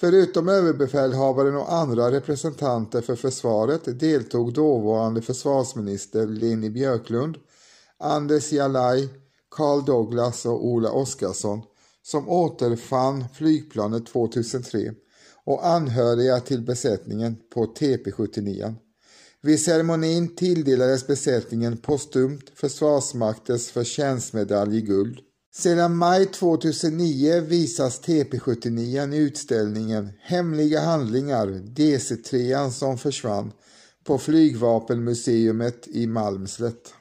Förutom 0.00 0.48
överbefälhavaren 0.48 1.56
och 1.56 1.72
andra 1.72 2.10
representanter 2.10 3.00
för 3.00 3.16
försvaret 3.16 4.00
deltog 4.00 4.52
dåvarande 4.52 5.22
försvarsminister 5.22 6.26
Leni 6.26 6.70
Björklund, 6.70 7.36
Anders 7.98 8.52
Jalaj, 8.52 9.08
Carl 9.50 9.84
Douglas 9.84 10.46
och 10.46 10.66
Ola 10.66 10.90
Oskarsson 10.90 11.62
som 12.02 12.28
återfann 12.28 13.24
flygplanet 13.34 14.06
2003 14.06 14.92
och 15.44 15.66
anhöriga 15.66 16.40
till 16.40 16.62
besättningen 16.62 17.36
på 17.54 17.66
TP79. 17.66 18.74
Vid 19.42 19.60
ceremonin 19.60 20.36
tilldelades 20.36 21.06
besättningen 21.06 21.76
postumt 21.76 22.50
Försvarsmaktens 22.54 23.70
förtjänstmedalj 23.70 24.76
i 24.76 24.80
guld. 24.80 25.18
Sedan 25.58 25.96
maj 25.96 26.26
2009 26.26 27.40
visas 27.40 28.00
TP79 28.00 29.14
i 29.14 29.18
utställningen 29.18 30.10
Hemliga 30.20 30.80
handlingar 30.80 31.46
DC3 31.46 32.70
som 32.70 32.98
försvann 32.98 33.52
på 34.04 34.18
Flygvapenmuseet 34.18 35.88
i 35.88 36.06
Malmslätt. 36.06 36.94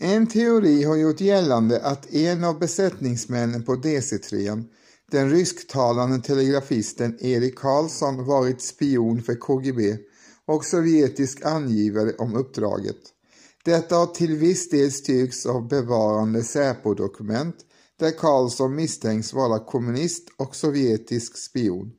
En 0.00 0.26
teori 0.26 0.84
har 0.84 0.96
gjort 0.96 1.20
gällande 1.20 1.80
att 1.82 2.14
en 2.14 2.44
av 2.44 2.58
besättningsmännen 2.58 3.62
på 3.62 3.74
DC-3, 3.74 4.64
den 5.10 5.30
rysktalande 5.30 6.18
telegrafisten 6.18 7.18
Erik 7.20 7.58
Karlsson, 7.58 8.24
varit 8.24 8.62
spion 8.62 9.22
för 9.22 9.34
KGB 9.34 9.96
och 10.46 10.64
sovjetisk 10.64 11.44
angivare 11.44 12.12
om 12.18 12.34
uppdraget. 12.34 12.96
Detta 13.64 13.96
har 13.96 14.06
till 14.06 14.36
viss 14.36 14.70
del 14.70 14.92
styrkts 14.92 15.46
av 15.46 15.68
bevarande 15.68 16.42
Säpo-dokument 16.42 17.56
där 17.98 18.10
Karlsson 18.10 18.74
misstänks 18.74 19.32
vara 19.32 19.58
kommunist 19.58 20.28
och 20.36 20.56
sovjetisk 20.56 21.36
spion. 21.36 21.92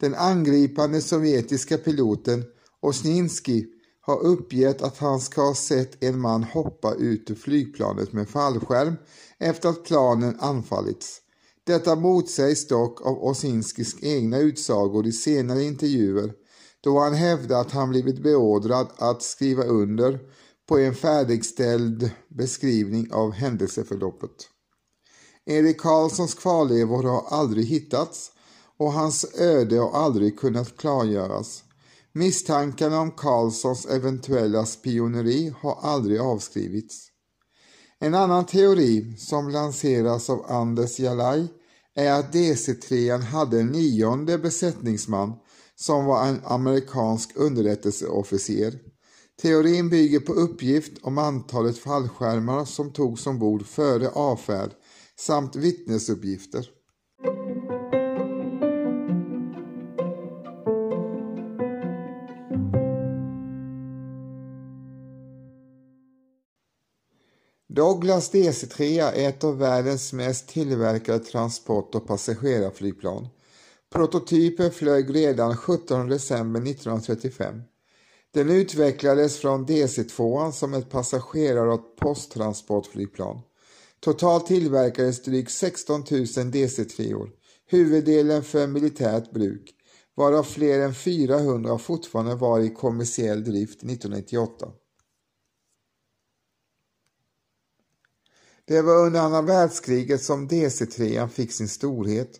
Den 0.00 0.14
angripande 0.14 1.00
sovjetiska 1.00 1.78
piloten 1.78 2.44
Osninski 2.80 3.66
har 4.00 4.22
uppgett 4.22 4.82
att 4.82 4.98
han 4.98 5.20
ska 5.20 5.42
ha 5.42 5.54
sett 5.54 6.04
en 6.04 6.20
man 6.20 6.44
hoppa 6.44 6.94
ut 6.94 7.30
ur 7.30 7.34
flygplanet 7.34 8.12
med 8.12 8.28
fallskärm 8.28 8.94
efter 9.38 9.68
att 9.68 9.84
planen 9.84 10.36
anfallits. 10.40 11.20
Detta 11.66 11.96
motsägs 11.96 12.68
dock 12.68 13.06
av 13.06 13.24
Osinskis 13.24 13.96
egna 14.02 14.38
utsagor 14.38 15.06
i 15.06 15.12
senare 15.12 15.62
intervjuer 15.62 16.32
då 16.80 16.98
han 16.98 17.14
hävdar 17.14 17.60
att 17.60 17.70
han 17.70 17.90
blivit 17.90 18.22
beordrad 18.22 18.88
att 18.96 19.22
skriva 19.22 19.64
under 19.64 20.18
på 20.68 20.78
en 20.78 20.94
färdigställd 20.94 22.10
beskrivning 22.28 23.12
av 23.12 23.32
händelseförloppet. 23.32 24.48
Erik 25.46 25.80
Karlssons 25.80 26.34
kvarlevor 26.34 27.02
har 27.02 27.24
aldrig 27.28 27.66
hittats 27.66 28.30
och 28.78 28.92
hans 28.92 29.34
öde 29.38 29.78
har 29.78 29.92
aldrig 29.92 30.38
kunnat 30.38 30.76
klargöras. 30.76 31.64
Misstankarna 32.12 33.00
om 33.00 33.10
Karlssons 33.10 33.86
eventuella 33.86 34.66
spioneri 34.66 35.54
har 35.60 35.78
aldrig 35.82 36.20
avskrivits. 36.20 37.13
En 38.04 38.14
annan 38.14 38.46
teori 38.46 39.14
som 39.18 39.48
lanseras 39.48 40.30
av 40.30 40.44
Anders 40.48 40.98
Jalaj 41.00 41.46
är 41.94 42.12
att 42.12 42.32
DC-3 42.32 43.18
hade 43.18 43.60
en 43.60 43.66
nionde 43.66 44.38
besättningsman 44.38 45.32
som 45.76 46.04
var 46.04 46.26
en 46.26 46.40
amerikansk 46.44 47.30
underrättelseofficer. 47.34 48.78
Teorin 49.42 49.88
bygger 49.88 50.20
på 50.20 50.32
uppgift 50.32 50.92
om 51.02 51.18
antalet 51.18 51.78
fallskärmar 51.78 52.64
som 52.64 52.92
togs 52.92 53.26
ombord 53.26 53.66
före 53.66 54.08
avfärd 54.08 54.70
samt 55.18 55.56
vittnesuppgifter. 55.56 56.68
Douglas 67.74 68.32
DC-3 68.32 69.02
är 69.02 69.28
ett 69.28 69.44
av 69.44 69.58
världens 69.58 70.12
mest 70.12 70.48
tillverkade 70.48 71.18
transport 71.18 71.94
och 71.94 72.06
passagerarflygplan. 72.06 73.28
Prototypen 73.92 74.70
flög 74.70 75.14
redan 75.14 75.56
17 75.56 76.08
december 76.08 76.60
1935. 76.60 77.62
Den 78.34 78.50
utvecklades 78.50 79.38
från 79.38 79.66
DC-2 79.66 80.50
som 80.50 80.74
ett 80.74 80.90
passagerar 80.90 81.66
och 81.66 81.96
posttransportflygplan. 81.96 83.40
Totalt 84.00 84.46
tillverkades 84.46 85.22
drygt 85.22 85.50
16 85.50 86.00
000 86.10 86.24
DC-3, 86.24 87.28
huvuddelen 87.66 88.42
för 88.42 88.66
militärt 88.66 89.32
bruk, 89.32 89.70
varav 90.16 90.42
fler 90.42 90.80
än 90.80 90.94
400 90.94 91.78
fortfarande 91.78 92.34
var 92.34 92.60
i 92.60 92.68
kommersiell 92.68 93.44
drift 93.44 93.82
1998. 93.82 94.66
Det 98.66 98.82
var 98.82 99.06
under 99.06 99.20
andra 99.20 99.42
världskriget 99.42 100.22
som 100.22 100.48
DC-3 100.48 101.28
fick 101.28 101.52
sin 101.52 101.68
storhet, 101.68 102.30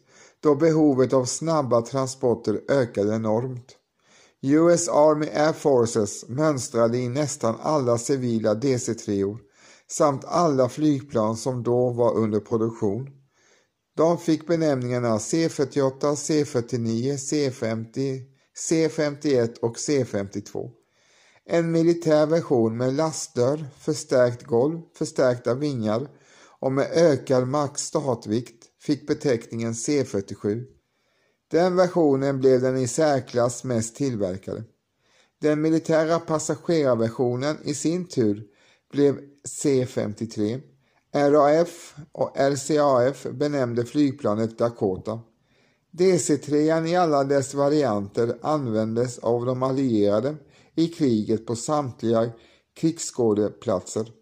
då 0.40 0.54
behovet 0.54 1.12
av 1.12 1.24
snabba 1.24 1.82
transporter 1.82 2.60
ökade 2.68 3.14
enormt. 3.14 3.76
US 4.42 4.88
Army 4.88 5.26
Air 5.26 5.52
Forces 5.52 6.28
mönstrade 6.28 6.98
in 6.98 7.12
nästan 7.12 7.56
alla 7.60 7.98
civila 7.98 8.54
DC-3 8.54 9.38
samt 9.90 10.24
alla 10.24 10.68
flygplan 10.68 11.36
som 11.36 11.62
då 11.62 11.90
var 11.90 12.14
under 12.14 12.40
produktion. 12.40 13.10
De 13.96 14.18
fick 14.18 14.46
benämningarna 14.46 15.18
C48, 15.18 16.00
C49, 16.00 17.16
C50, 17.16 18.20
C51 18.70 19.58
och 19.60 19.76
C52. 19.76 20.70
En 21.46 21.72
militär 21.72 22.26
version 22.26 22.76
med 22.76 22.94
lastdörr, 22.94 23.66
förstärkt 23.78 24.42
golv, 24.42 24.80
förstärkta 24.94 25.54
vingar 25.54 26.08
och 26.60 26.72
med 26.72 26.90
ökad 26.92 27.48
max 27.48 27.82
startvikt 27.82 28.64
fick 28.80 29.06
beteckningen 29.06 29.72
C47. 29.72 30.64
Den 31.50 31.76
versionen 31.76 32.38
blev 32.40 32.60
den 32.60 32.76
i 32.76 32.88
särklass 32.88 33.64
mest 33.64 33.96
tillverkade. 33.96 34.62
Den 35.40 35.60
militära 35.60 36.18
passagerarversionen 36.18 37.56
i 37.64 37.74
sin 37.74 38.08
tur 38.08 38.44
blev 38.92 39.20
C53. 39.48 40.60
RAF 41.12 41.94
och 42.12 42.36
RCAF 42.36 43.26
benämnde 43.30 43.84
flygplanet 43.84 44.58
Dakota. 44.58 45.20
DC-3 45.90 46.86
i 46.86 46.96
alla 46.96 47.24
dess 47.24 47.54
varianter 47.54 48.38
användes 48.42 49.18
av 49.18 49.46
de 49.46 49.62
allierade 49.62 50.36
i 50.76 50.88
kriget 50.88 51.46
på 51.46 51.56
samtliga 51.56 52.30
krigsskådeplatser 52.74 54.12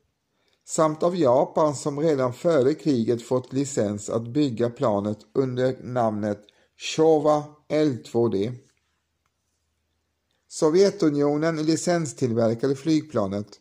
samt 0.65 1.03
av 1.03 1.17
Japan 1.17 1.75
som 1.75 2.01
redan 2.01 2.33
före 2.33 2.75
kriget 2.75 3.23
fått 3.23 3.53
licens 3.53 4.11
att 4.11 4.29
bygga 4.29 4.71
planet 4.71 5.19
under 5.33 5.83
namnet 5.83 6.43
Showa 6.77 7.45
L2D. 7.69 8.53
Sovjetunionen 10.49 11.63
licenstillverkade 11.63 12.77
flygplanet 12.77 13.61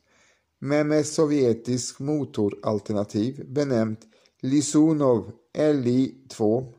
men 0.59 0.87
med 0.87 1.05
sovjetisk 1.05 1.99
motoralternativ 1.99 3.45
benämnt 3.51 3.99
Lisunov 4.41 5.31
Li-2. 5.53 6.73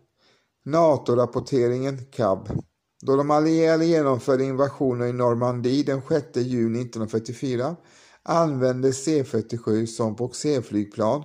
NATO-rapporteringen 0.65 1.99
CAB. 2.05 2.49
Då 3.05 3.17
de 3.17 3.31
allierade 3.31 3.87
genomförde 3.87 4.45
invasionen 4.45 5.09
i 5.09 5.13
Normandie 5.13 5.83
den 5.83 6.03
6 6.09 6.27
juni 6.35 6.81
1944 6.81 7.77
användes 8.23 9.05
C-47 9.05 9.87
som 9.87 10.15
boxerflygplan 10.15 11.25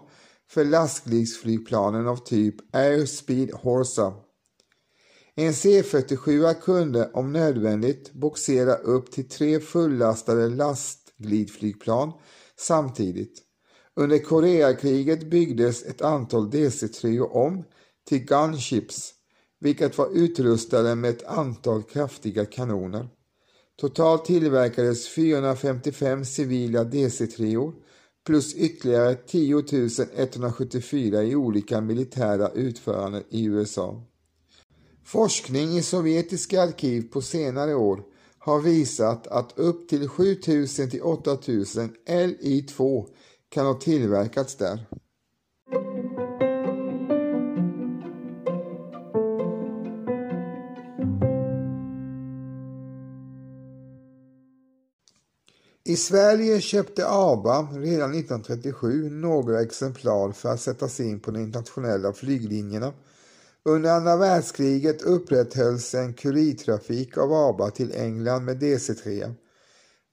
för 0.49 0.65
lastbilsflygplanen 0.65 2.07
av 2.07 2.17
typ 2.17 2.75
Airspeed 2.75 3.51
Horsa. 3.53 4.13
En 5.35 5.53
C-47 5.53 6.53
kunde 6.53 7.11
om 7.13 7.33
nödvändigt 7.33 8.13
boxera 8.13 8.75
upp 8.75 9.11
till 9.11 9.29
tre 9.29 9.59
fullastade 9.59 10.49
lastglidflygplan 10.49 12.11
samtidigt. 12.59 13.43
Under 13.95 14.19
Koreakriget 14.19 15.29
byggdes 15.29 15.83
ett 15.83 16.01
antal 16.01 16.51
DC-3 16.51 17.19
om 17.19 17.63
till 18.07 18.25
gunships, 18.25 19.13
vilket 19.59 19.97
var 19.97 20.09
utrustade 20.13 20.95
med 20.95 21.09
ett 21.09 21.25
antal 21.25 21.83
kraftiga 21.83 22.45
kanoner. 22.45 23.09
Totalt 23.79 24.25
tillverkades 24.25 25.07
455 25.07 26.25
civila 26.25 26.83
DC-3 26.83 27.73
plus 28.25 28.55
ytterligare 28.55 29.15
10 29.15 29.63
174 30.15 31.23
i 31.23 31.35
olika 31.35 31.81
militära 31.81 32.49
utföranden 32.49 33.23
i 33.29 33.45
USA. 33.45 34.03
Forskning 35.05 35.77
i 35.77 35.81
sovjetiska 35.81 36.61
arkiv 36.61 37.01
på 37.11 37.21
senare 37.21 37.75
år 37.75 38.03
har 38.39 38.61
visat 38.61 39.27
att 39.27 39.53
upp 39.55 39.89
till 39.89 40.07
7000 40.07 40.89
till 40.89 41.01
8000 41.01 41.89
Li-2 42.07 43.07
kan 43.49 43.65
ha 43.65 43.73
tillverkats 43.73 44.55
där. 44.55 44.85
I 55.97 55.99
Sverige 55.99 56.61
köpte 56.61 57.07
ABA 57.07 57.61
redan 57.61 58.11
1937 58.11 59.09
några 59.09 59.61
exemplar 59.61 60.31
för 60.31 60.49
att 60.49 60.61
sättas 60.61 60.99
in 60.99 61.19
på 61.19 61.31
de 61.31 61.39
internationella 61.39 62.13
flyglinjerna. 62.13 62.93
Under 63.65 63.91
andra 63.91 64.17
världskriget 64.17 65.01
upprätthölls 65.01 65.95
en 65.95 66.13
kurirtrafik 66.13 67.17
av 67.17 67.33
ABA 67.33 67.69
till 67.69 67.91
England 67.95 68.45
med 68.45 68.57
DC-3. 68.57 69.33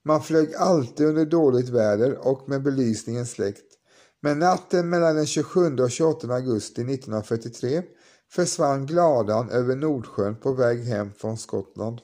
Man 0.05 0.23
flög 0.23 0.55
alltid 0.55 1.07
under 1.07 1.25
dåligt 1.25 1.69
väder 1.69 2.29
och 2.29 2.49
med 2.49 2.63
belysningen 2.63 3.27
släckt. 3.27 3.79
Men 4.23 4.39
natten 4.39 4.89
mellan 4.89 5.17
den 5.17 5.27
27 5.27 5.77
och 5.77 5.91
28 5.91 6.35
augusti 6.35 6.83
1943 6.83 7.83
försvann 8.31 8.87
Gladan 8.87 9.51
över 9.51 9.77
Nordsjön 9.77 10.37
på 10.37 10.53
väg 10.53 10.85
hem 10.85 11.13
från 11.13 11.39
Skottland. 11.39 12.01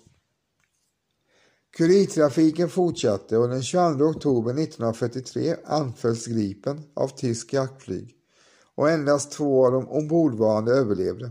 Kurirtrafiken 1.76 2.68
fortsatte 2.68 3.38
och 3.38 3.48
den 3.48 3.62
22 3.62 4.04
oktober 4.04 4.50
1943 4.50 5.56
anfölls 5.64 6.26
Gripen 6.26 6.83
av 6.94 7.09
tysk 7.09 7.52
jaktflyg 7.52 8.16
och 8.74 8.90
endast 8.90 9.33
två 9.33 9.66
av 9.66 9.72
de 9.72 9.88
ombordvarande 9.88 10.72
överlevde. 10.72 11.30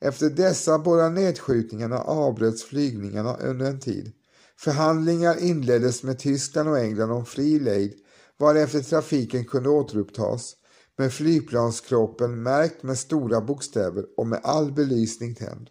Efter 0.00 0.30
dessa 0.30 0.78
båda 0.78 1.08
nedskjutningarna 1.08 1.98
avbröts 1.98 2.64
flygningarna 2.64 3.36
under 3.36 3.66
en 3.66 3.80
tid. 3.80 4.12
Förhandlingar 4.58 5.38
inleddes 5.38 6.02
med 6.02 6.18
Tyskland 6.18 6.68
och 6.68 6.78
England 6.78 7.10
om 7.10 7.26
fri 7.26 7.58
lejd 7.58 7.94
varefter 8.38 8.80
trafiken 8.80 9.44
kunde 9.44 9.68
återupptas 9.68 10.56
med 10.98 11.12
flygplanskroppen 11.12 12.42
märkt 12.42 12.82
med 12.82 12.98
stora 12.98 13.40
bokstäver 13.40 14.04
och 14.16 14.26
med 14.26 14.40
all 14.42 14.72
belysning 14.72 15.34
tänd. 15.34 15.70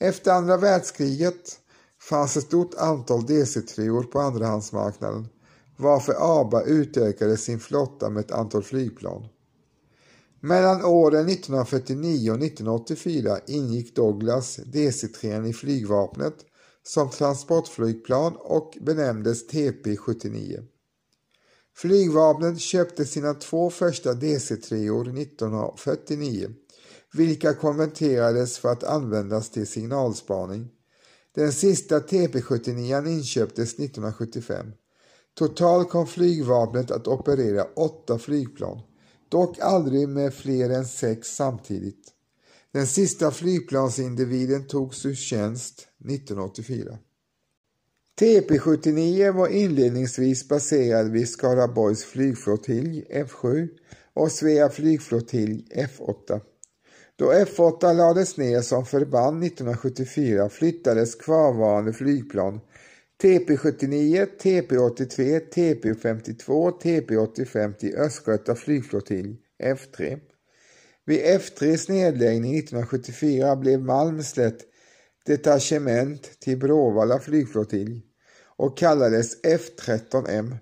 Efter 0.00 0.30
andra 0.32 0.56
världskriget 0.56 1.58
fanns 2.08 2.36
ett 2.36 2.44
stort 2.44 2.74
antal 2.74 3.20
DC-3 3.26 4.02
på 4.02 4.20
andrahandsmarknaden 4.20 5.28
varför 5.76 6.14
ABA 6.18 6.62
utökade 6.62 7.36
sin 7.36 7.60
flotta 7.60 8.10
med 8.10 8.20
ett 8.20 8.30
antal 8.30 8.62
flygplan. 8.62 9.28
Mellan 10.40 10.84
åren 10.84 11.28
1949 11.28 12.30
och 12.30 12.36
1984 12.36 13.38
ingick 13.46 13.96
Douglas 13.96 14.58
DC-3 14.58 15.46
i 15.46 15.52
flygvapnet 15.52 16.34
som 16.82 17.10
transportflygplan 17.10 18.36
och 18.36 18.78
benämndes 18.80 19.48
TP-79. 19.48 20.64
Flygvapnet 21.76 22.60
köpte 22.60 23.04
sina 23.04 23.34
två 23.34 23.70
första 23.70 24.12
DC-3 24.12 25.22
1949 25.22 26.50
vilka 27.12 27.54
konverterades 27.54 28.58
för 28.58 28.68
att 28.68 28.84
användas 28.84 29.50
till 29.50 29.66
signalspaning. 29.66 30.68
Den 31.34 31.52
sista 31.52 31.98
TP79 31.98 33.08
inköptes 33.08 33.74
1975. 33.74 34.66
Totalt 35.34 35.88
kom 35.88 36.06
flygvapnet 36.06 36.90
att 36.90 37.08
operera 37.08 37.64
åtta 37.76 38.18
flygplan, 38.18 38.80
dock 39.28 39.58
aldrig 39.58 40.08
med 40.08 40.34
fler 40.34 40.70
än 40.70 40.84
sex 40.84 41.28
samtidigt. 41.28 42.12
Den 42.72 42.86
sista 42.86 43.30
flygplansindividen 43.30 44.66
togs 44.66 45.06
ur 45.06 45.14
tjänst 45.14 45.88
1984. 46.08 46.98
TP79 48.20 49.32
var 49.32 49.48
inledningsvis 49.48 50.48
baserad 50.48 51.10
vid 51.10 51.28
Skaraborgs 51.28 52.04
flygflottilj 52.04 53.04
F7 53.10 53.68
och 54.14 54.32
Svea 54.32 54.68
flygflottilj 54.68 55.66
F8. 55.74 56.40
Då 57.22 57.32
F8 57.32 57.94
lades 57.94 58.36
ner 58.36 58.60
som 58.60 58.86
förband 58.86 59.44
1974 59.44 60.48
flyttades 60.48 61.14
kvarvarande 61.14 61.92
flygplan 61.92 62.60
TP79, 63.22 64.26
TP83, 64.42 65.40
TP52, 65.54 66.72
TP85 66.82 67.72
till 67.72 67.96
Östgöta 67.96 68.54
flygflottilj 68.54 69.36
F3. 69.62 70.20
Vid 71.06 71.20
F3s 71.20 71.90
nedläggning 71.90 72.58
1974 72.58 73.56
blev 73.56 73.80
Malmslätt 73.80 74.58
detachement 75.26 76.40
till 76.40 76.58
Bråvalla 76.58 77.18
flygflottilj 77.18 78.02
och 78.56 78.78
kallades 78.78 79.42
F13M. 79.42 80.56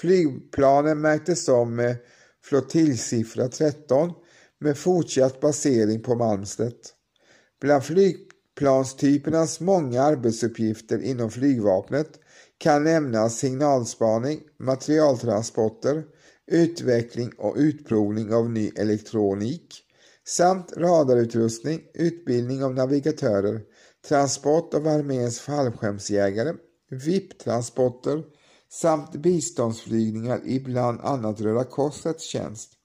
Flygplanen 0.00 1.00
märktes 1.00 1.48
om 1.48 1.74
med 1.74 1.90
eh, 1.90 1.96
flottiljsiffra 2.44 3.48
13 3.48 4.12
med 4.60 4.78
fortsatt 4.78 5.40
basering 5.40 6.02
på 6.02 6.14
Malmstedt. 6.14 6.94
Bland 7.60 7.84
flygplanstypernas 7.84 9.60
många 9.60 10.02
arbetsuppgifter 10.02 11.02
inom 11.02 11.30
flygvapnet 11.30 12.20
kan 12.58 12.84
nämnas 12.84 13.38
signalspaning, 13.38 14.40
materialtransporter, 14.58 16.04
utveckling 16.46 17.32
och 17.38 17.54
utprovning 17.56 18.34
av 18.34 18.50
ny 18.50 18.68
elektronik 18.68 19.82
samt 20.26 20.72
radarutrustning, 20.76 21.82
utbildning 21.94 22.64
av 22.64 22.74
navigatörer, 22.74 23.60
transport 24.08 24.74
av 24.74 24.86
arméns 24.86 25.40
fallskärmsjägare, 25.40 26.54
VIP-transporter 26.90 28.24
samt 28.72 29.12
biståndsflygningar 29.12 30.40
i 30.44 30.60
bland 30.60 31.00
annat 31.00 31.40
Röda 31.40 31.64
Korsets 31.64 32.24
tjänst. 32.24 32.75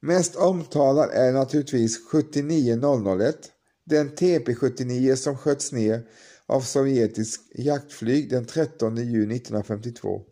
Mest 0.00 0.36
omtalad 0.36 1.10
är 1.10 1.32
naturligtvis 1.32 2.06
79001, 2.06 3.36
den 3.84 4.10
TP-79 4.10 5.14
som 5.14 5.36
sköts 5.36 5.72
ner 5.72 6.06
av 6.46 6.60
sovjetisk 6.60 7.40
jaktflyg 7.54 8.30
den 8.30 8.46
13 8.46 8.96
juni 8.96 9.36
1952, 9.36 10.22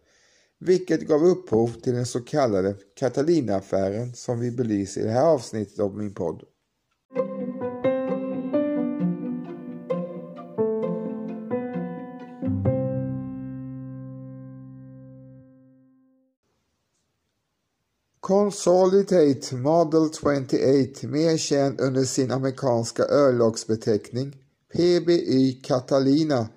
vilket 0.61 1.01
gav 1.01 1.25
upphov 1.25 1.69
till 1.69 1.95
den 1.95 2.07
så 2.07 2.21
kallade 2.21 2.75
Catalina-affären 3.01 4.15
som 4.15 4.41
vi 4.41 4.51
belyser 4.51 5.01
i 5.01 5.05
det 5.05 5.11
här 5.11 5.27
avsnittet 5.27 5.81
av 5.81 5.97
min 5.97 6.15
podd. 6.15 6.43
Consolidate 18.27 19.57
Model 19.57 20.11
28, 20.11 21.07
mer 21.07 21.37
känd 21.37 21.81
under 21.81 22.05
sin 22.05 22.31
amerikanska 22.31 23.03
örlogsbeteckning 23.03 24.37
PBY 24.73 25.53
Catalina, 25.63 26.49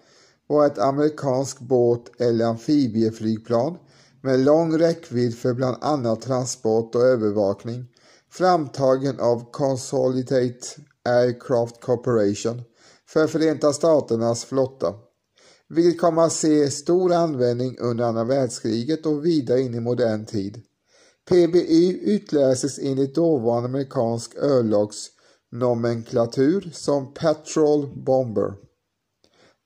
var 0.47 0.65
ett 0.65 0.77
amerikanskt 0.77 1.59
båt 1.59 2.21
eller 2.21 2.45
amfibieflygplan 2.45 3.77
med 4.21 4.39
lång 4.39 4.77
räckvidd 4.77 5.37
för 5.37 5.53
bland 5.53 5.77
annat 5.81 6.21
transport 6.21 6.95
och 6.95 7.01
övervakning, 7.01 7.85
framtagen 8.31 9.19
av 9.19 9.51
Consolidate 9.51 10.67
Aircraft 11.05 11.81
Corporation 11.81 12.61
för 13.09 13.27
Förenta 13.27 13.73
Staternas 13.73 14.45
flotta, 14.45 14.93
vilket 15.67 16.01
kom 16.01 16.17
att 16.17 16.33
se 16.33 16.71
stor 16.71 17.13
användning 17.13 17.77
under 17.79 18.05
andra 18.05 18.23
världskriget 18.23 19.05
och 19.05 19.25
vidare 19.25 19.61
in 19.61 19.75
i 19.75 19.79
modern 19.79 20.25
tid. 20.25 20.63
PBI 21.29 21.99
utlöses 22.03 22.79
enligt 22.79 23.15
dåvarande 23.15 23.69
amerikansk 23.69 24.35
örlogsnomenklatur 24.35 26.69
som 26.73 27.13
Patrol 27.13 27.87
Bomber, 27.95 28.53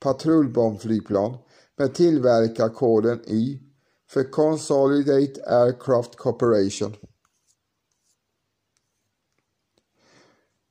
patrullbombflygplan 0.00 1.36
med 1.78 1.94
tillverkarkoden 1.94 3.20
Y 3.26 3.58
för 4.10 4.30
Consolidate 4.30 5.42
Aircraft 5.46 6.16
Corporation. 6.16 6.96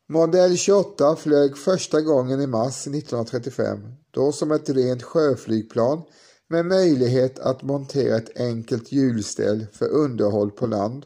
Modell 0.10 0.58
28 0.58 1.16
flög 1.16 1.58
första 1.58 2.02
gången 2.02 2.42
i 2.42 2.48
mars 2.48 2.88
1935, 2.88 3.80
då 4.12 4.32
som 4.32 4.52
ett 4.52 4.70
rent 4.70 5.04
sjöflygplan 5.04 6.02
med 6.54 6.66
möjlighet 6.66 7.40
att 7.40 7.64
montera 7.64 8.18
ett 8.18 8.40
enkelt 8.40 8.92
hjulställ 8.92 9.66
för 9.72 9.88
underhåll 9.88 10.52
på 10.52 10.68
land. 10.68 11.06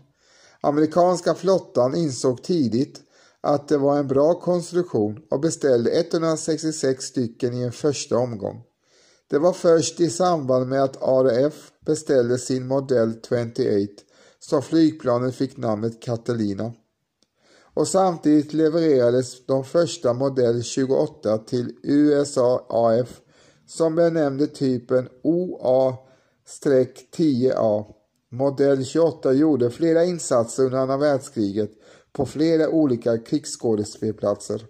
Amerikanska 0.62 1.36
flottan 1.36 1.96
insåg 1.96 2.44
tidigt 2.44 3.00
att 3.42 3.68
det 3.68 3.78
var 3.78 4.00
en 4.00 4.08
bra 4.08 4.40
konstruktion 4.40 5.20
och 5.32 5.40
beställde 5.40 5.92
166 5.92 7.04
stycken 7.06 7.54
i 7.54 7.62
en 7.62 7.72
första 7.72 8.18
omgång. 8.18 8.64
Det 9.30 9.40
var 9.40 9.54
först 9.54 10.00
i 10.00 10.10
samband 10.10 10.68
med 10.68 10.84
att 10.84 11.02
RAF 11.02 11.72
beställde 11.86 12.38
sin 12.38 12.68
modell 12.68 13.14
28 13.30 13.52
som 14.40 14.62
flygplanet 14.62 15.36
fick 15.36 15.58
namnet 15.58 16.02
Catalina. 16.02 16.74
Och 17.74 17.88
samtidigt 17.88 18.54
levererades 18.54 19.46
de 19.46 19.64
första 19.64 20.14
modell 20.14 20.64
28 20.64 21.38
till 21.38 21.76
USA 21.84 22.66
AF 22.70 23.22
som 23.68 23.96
benämnde 23.96 24.48
typen 24.48 25.10
OA-10A. 25.24 25.94
Modell 28.32 28.86
28 28.86 29.34
gjorde 29.34 29.72
flera 29.72 30.06
insatser 30.06 30.64
under 30.64 30.78
andra 30.78 30.98
världskriget 30.98 31.72
på 32.12 32.26
flera 32.26 32.70
olika 32.70 33.18
krigsskådespelplatser. 33.18 34.66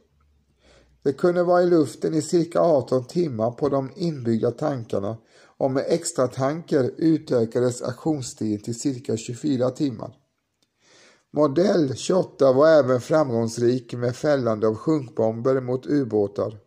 Det 1.04 1.14
kunde 1.14 1.44
vara 1.44 1.64
i 1.64 1.66
luften 1.66 2.14
i 2.14 2.22
cirka 2.22 2.60
18 2.60 3.06
timmar 3.06 3.52
på 3.52 3.70
de 3.70 3.92
inbyggda 3.96 4.52
tankarna 4.52 5.18
och 5.58 5.72
med 5.72 5.86
extra 5.88 6.28
tanker 6.28 6.92
utökades 6.98 7.82
aktionstiden 7.82 8.64
till 8.64 8.80
cirka 8.80 9.18
24 9.18 9.70
timmar. 9.70 10.18
Modell 11.34 11.96
28 11.96 12.54
var 12.54 12.70
även 12.70 13.02
framgångsrik 13.02 13.94
med 13.94 14.16
fällande 14.16 14.68
av 14.68 14.76
sjunkbomber 14.76 15.62
mot 15.62 15.86
ubåtar. 15.86 16.58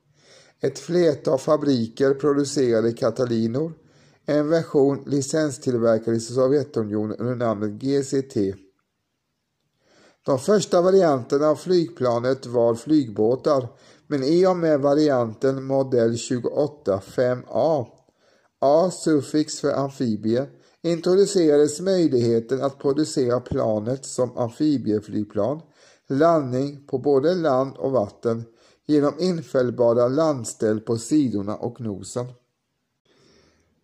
Ett 0.62 0.78
flertal 0.78 1.38
fabriker 1.38 2.14
producerade 2.14 2.92
Catalinor, 2.92 3.72
en 4.26 4.48
version 4.48 5.02
licenstillverkad 5.06 6.14
i 6.14 6.20
Sovjetunionen 6.20 7.16
under 7.16 7.34
namnet 7.34 7.70
GCT. 7.70 8.36
De 10.26 10.38
första 10.38 10.82
varianterna 10.82 11.48
av 11.48 11.56
flygplanet 11.56 12.46
var 12.46 12.74
flygbåtar, 12.74 13.68
men 14.06 14.22
i 14.22 14.46
och 14.46 14.56
med 14.56 14.80
varianten 14.80 15.64
modell 15.64 16.16
28 16.16 17.02
5A, 17.06 17.86
A 18.58 18.90
suffix 18.90 19.60
för 19.60 19.72
amfibie, 19.72 20.46
introducerades 20.82 21.80
möjligheten 21.80 22.62
att 22.62 22.78
producera 22.78 23.40
planet 23.40 24.06
som 24.06 24.36
amfibieflygplan, 24.36 25.60
landning 26.08 26.86
på 26.86 26.98
både 26.98 27.34
land 27.34 27.76
och 27.76 27.92
vatten 27.92 28.44
genom 28.90 29.14
infällbara 29.18 30.08
landställ 30.08 30.80
på 30.80 30.98
sidorna 30.98 31.56
och 31.56 31.80
nosen. 31.80 32.26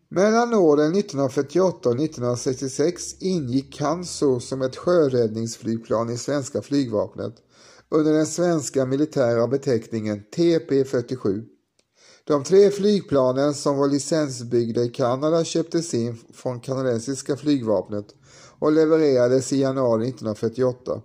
Mellan 0.08 0.54
åren 0.54 0.94
1948 0.94 1.88
och 1.88 1.94
1966 1.94 3.22
ingick 3.22 3.74
Kanso 3.74 4.40
som 4.40 4.62
ett 4.62 4.76
sjöräddningsflygplan 4.76 6.10
i 6.10 6.18
svenska 6.18 6.62
flygvapnet 6.62 7.34
under 7.88 8.12
den 8.12 8.26
svenska 8.26 8.86
militära 8.86 9.46
beteckningen 9.46 10.24
TP47. 10.36 11.44
De 12.24 12.44
tre 12.44 12.70
flygplanen 12.70 13.54
som 13.54 13.78
var 13.78 13.88
licensbyggda 13.88 14.82
i 14.82 14.88
Kanada 14.88 15.44
köptes 15.44 15.94
in 15.94 16.16
från 16.34 16.60
kanadensiska 16.60 17.36
flygvapnet 17.36 18.06
och 18.58 18.72
levererades 18.72 19.52
i 19.52 19.60
januari 19.60 20.08
1948. 20.08 21.02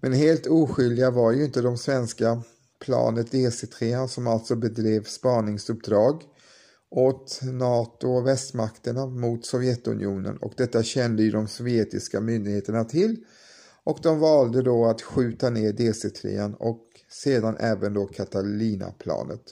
Men 0.00 0.12
helt 0.12 0.46
oskyldiga 0.46 1.10
var 1.10 1.32
ju 1.32 1.44
inte 1.44 1.60
de 1.60 1.78
svenska 1.78 2.42
planet 2.84 3.32
DC-3 3.32 4.06
som 4.06 4.26
alltså 4.26 4.56
bedrev 4.56 5.04
spaningsuppdrag 5.04 6.22
åt 6.96 7.40
NATO 7.42 8.08
och 8.08 8.26
västmakterna 8.26 9.06
mot 9.06 9.46
Sovjetunionen 9.46 10.36
och 10.36 10.52
detta 10.56 10.82
kände 10.82 11.22
ju 11.22 11.30
de 11.30 11.48
sovjetiska 11.48 12.20
myndigheterna 12.20 12.84
till 12.84 13.16
och 13.84 13.98
de 14.02 14.18
valde 14.18 14.62
då 14.62 14.86
att 14.86 15.02
skjuta 15.02 15.50
ner 15.50 15.72
DC-3 15.72 16.54
och 16.54 16.86
sedan 17.08 17.56
även 17.60 17.94
då 17.94 18.06
Catalina-planet. 18.06 19.42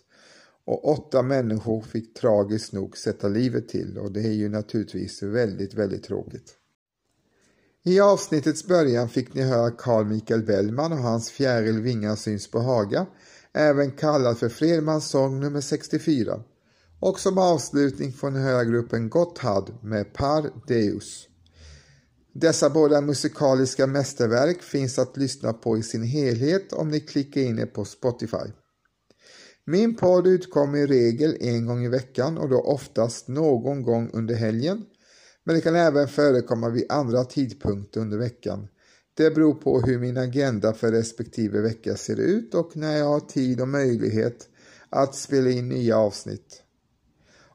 Och 0.65 0.89
åtta 0.89 1.23
människor 1.23 1.83
fick 1.83 2.15
tragiskt 2.15 2.73
nog 2.73 2.99
sätta 2.99 3.29
livet 3.29 3.69
till 3.69 3.99
och 3.99 4.13
det 4.13 4.21
är 4.21 4.33
ju 4.33 4.49
naturligtvis 4.49 5.23
väldigt, 5.23 5.75
väldigt 5.75 6.05
tråkigt. 6.05 6.55
I 7.83 8.01
avsnittets 8.01 8.67
början 8.67 9.09
fick 9.09 9.35
ni 9.35 9.43
höra 9.43 9.71
Carl 9.71 10.07
Michael 10.07 10.43
Bellman 10.43 10.93
och 10.93 10.99
hans 10.99 11.31
Fjäril 11.31 11.81
Vingar 11.81 12.17
syns 12.17 12.51
på 12.51 12.59
Haga, 12.59 13.07
även 13.53 13.91
kallad 13.91 14.39
för 14.39 14.49
Fredmans 14.49 15.09
sång 15.09 15.41
nummer 15.41 15.61
64. 15.61 16.43
Och 17.05 17.21
som 17.21 17.39
avslutning 17.39 18.13
får 18.13 18.31
ni 18.31 18.41
höra 18.41 18.65
gruppen 18.65 19.09
Gotthard 19.09 19.71
med 19.83 20.13
Par 20.13 20.51
Deus. 20.67 21.29
Dessa 22.35 22.71
båda 22.71 23.01
musikaliska 23.01 23.87
mästerverk 23.87 24.63
finns 24.63 24.99
att 24.99 25.17
lyssna 25.17 25.53
på 25.53 25.79
i 25.79 25.83
sin 25.83 26.03
helhet 26.03 26.73
om 26.73 26.89
ni 26.89 27.01
klickar 27.01 27.41
in 27.41 27.59
er 27.59 27.67
på 27.67 27.85
Spotify. 27.85 28.53
Min 29.67 29.95
podd 29.97 30.27
utkommer 30.27 30.79
i 30.79 30.87
regel 30.87 31.37
en 31.41 31.67
gång 31.67 31.85
i 31.85 31.89
veckan 31.89 32.39
och 32.39 32.49
då 32.49 32.61
oftast 32.61 33.29
någon 33.29 33.83
gång 33.83 34.11
under 34.13 34.35
helgen. 34.35 34.85
Men 35.45 35.55
det 35.55 35.61
kan 35.61 35.77
även 35.77 36.09
förekomma 36.09 36.69
vid 36.69 36.93
andra 36.93 37.25
tidpunkter 37.25 38.01
under 38.01 38.19
veckan. 38.19 38.69
Det 39.17 39.35
beror 39.35 39.55
på 39.55 39.81
hur 39.81 39.99
min 39.99 40.17
agenda 40.17 40.73
för 40.73 40.93
respektive 40.93 41.61
vecka 41.61 41.97
ser 41.97 42.21
ut 42.21 42.55
och 42.55 42.77
när 42.77 42.97
jag 42.97 43.09
har 43.09 43.21
tid 43.21 43.61
och 43.61 43.69
möjlighet 43.69 44.49
att 44.91 45.15
spela 45.15 45.51
in 45.51 45.69
nya 45.69 45.99
avsnitt. 45.99 46.64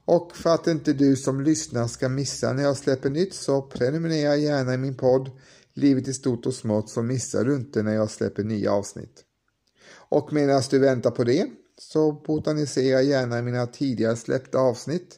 Och 0.10 0.36
för 0.36 0.50
att 0.50 0.68
inte 0.68 0.94
du 0.94 1.16
som 1.16 1.42
lyssnar 1.42 1.88
ska 1.88 2.10
missa 2.10 2.54
när 2.54 2.64
jag 2.64 2.78
släpper 2.78 3.10
nytt 3.10 3.34
så 3.34 3.62
prenumerera 3.62 4.36
gärna 4.36 4.74
i 4.74 4.78
min 4.78 4.98
podd 4.98 5.32
Livet 5.74 6.08
i 6.08 6.14
stort 6.14 6.46
och 6.46 6.54
smått 6.54 6.90
så 6.90 7.02
missar 7.02 7.44
du 7.44 7.56
inte 7.56 7.84
när 7.84 7.94
jag 7.94 8.10
släpper 8.10 8.44
nya 8.44 8.72
avsnitt. 8.72 9.24
Och 9.92 10.34
medan 10.34 10.62
du 10.70 10.80
väntar 10.80 11.12
på 11.12 11.24
det 11.24 11.48
så 11.78 12.12
botanisera 12.12 13.02
gärna 13.02 13.40
i 13.40 13.42
mina 13.42 13.68
tidigare 13.68 14.16
släppta 14.16 14.60
avsnitt. 14.60 15.16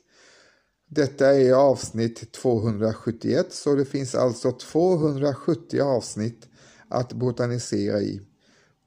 Detta 0.90 1.36
är 1.36 1.54
avsnitt 1.54 2.32
271 2.32 3.54
så 3.54 3.76
det 3.76 3.86
finns 3.86 4.16
alltså 4.16 4.52
270 4.52 5.82
avsnitt 5.82 6.48
att 6.88 7.14
botanisera 7.14 8.02
i. 8.02 8.22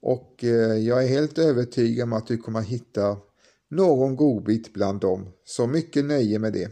Och 0.02 0.44
eh, 0.44 0.76
jag 0.76 1.04
är 1.04 1.08
helt 1.08 1.38
övertygad 1.38 2.04
om 2.04 2.12
att 2.12 2.26
du 2.26 2.38
kommer 2.38 2.60
hitta 2.60 3.16
någon 3.74 4.16
godbit 4.16 4.72
bland 4.72 5.00
dem. 5.00 5.28
Så 5.44 5.66
mycket 5.66 6.04
nöje 6.04 6.38
med 6.38 6.52
det. 6.52 6.70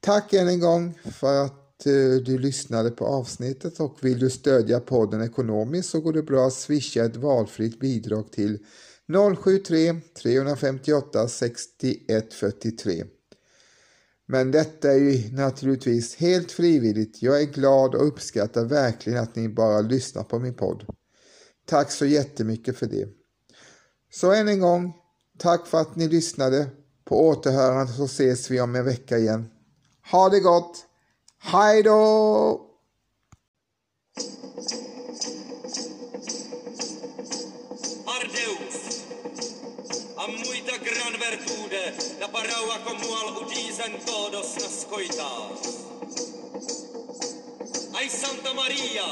Tack 0.00 0.32
än 0.32 0.48
en 0.48 0.60
gång 0.60 0.98
för 1.04 1.44
att 1.44 1.86
eh, 1.86 2.24
du 2.24 2.38
lyssnade 2.38 2.90
på 2.90 3.06
avsnittet 3.06 3.80
och 3.80 3.98
vill 4.00 4.18
du 4.18 4.30
stödja 4.30 4.80
podden 4.80 5.22
ekonomiskt 5.22 5.90
så 5.90 6.00
går 6.00 6.12
det 6.12 6.22
bra 6.22 6.46
att 6.46 6.52
swisha 6.52 7.04
ett 7.04 7.16
valfritt 7.16 7.80
bidrag 7.80 8.32
till 8.32 8.58
073 9.36 10.00
358 10.22 11.28
61 11.28 12.34
43. 12.34 13.04
Men 14.26 14.50
detta 14.50 14.92
är 14.92 14.98
ju 14.98 15.36
naturligtvis 15.36 16.16
helt 16.16 16.52
frivilligt. 16.52 17.22
Jag 17.22 17.42
är 17.42 17.46
glad 17.46 17.94
och 17.94 18.06
uppskattar 18.06 18.64
verkligen 18.64 19.22
att 19.22 19.36
ni 19.36 19.48
bara 19.48 19.80
lyssnar 19.80 20.22
på 20.22 20.38
min 20.38 20.54
podd. 20.54 20.84
Tack 21.66 21.90
så 21.90 22.06
jättemycket 22.06 22.76
för 22.76 22.86
det. 22.86 23.08
Så 24.12 24.32
än 24.32 24.48
en 24.48 24.60
gång, 24.60 24.94
Tack 25.42 25.66
för 25.66 25.80
att 25.80 25.96
ni 25.96 26.08
lyssnade. 26.08 26.68
På 27.04 27.26
återhörande 27.28 27.92
så 27.92 28.04
ses 28.04 28.50
vi 28.50 28.60
om 28.60 28.76
en 28.76 28.84
vecka 28.84 29.18
igen. 29.18 29.50
Ha 30.10 30.28
det 30.28 30.40
gott! 30.40 30.86
Hej 31.38 31.82
då! 31.82 32.66
Ardeus, 38.06 39.04
a 40.16 40.26
muita 40.28 40.76
gran 40.86 41.12
vertude 41.20 41.82
da 42.20 42.28
paraua 42.28 42.76
como 42.86 43.08
al 43.20 43.42
udisen 43.42 43.92
todos 44.06 44.54
nas 44.60 44.86
coitas. 44.90 45.60
Ai 47.94 48.08
Santa 48.08 48.54
Maria, 48.54 49.06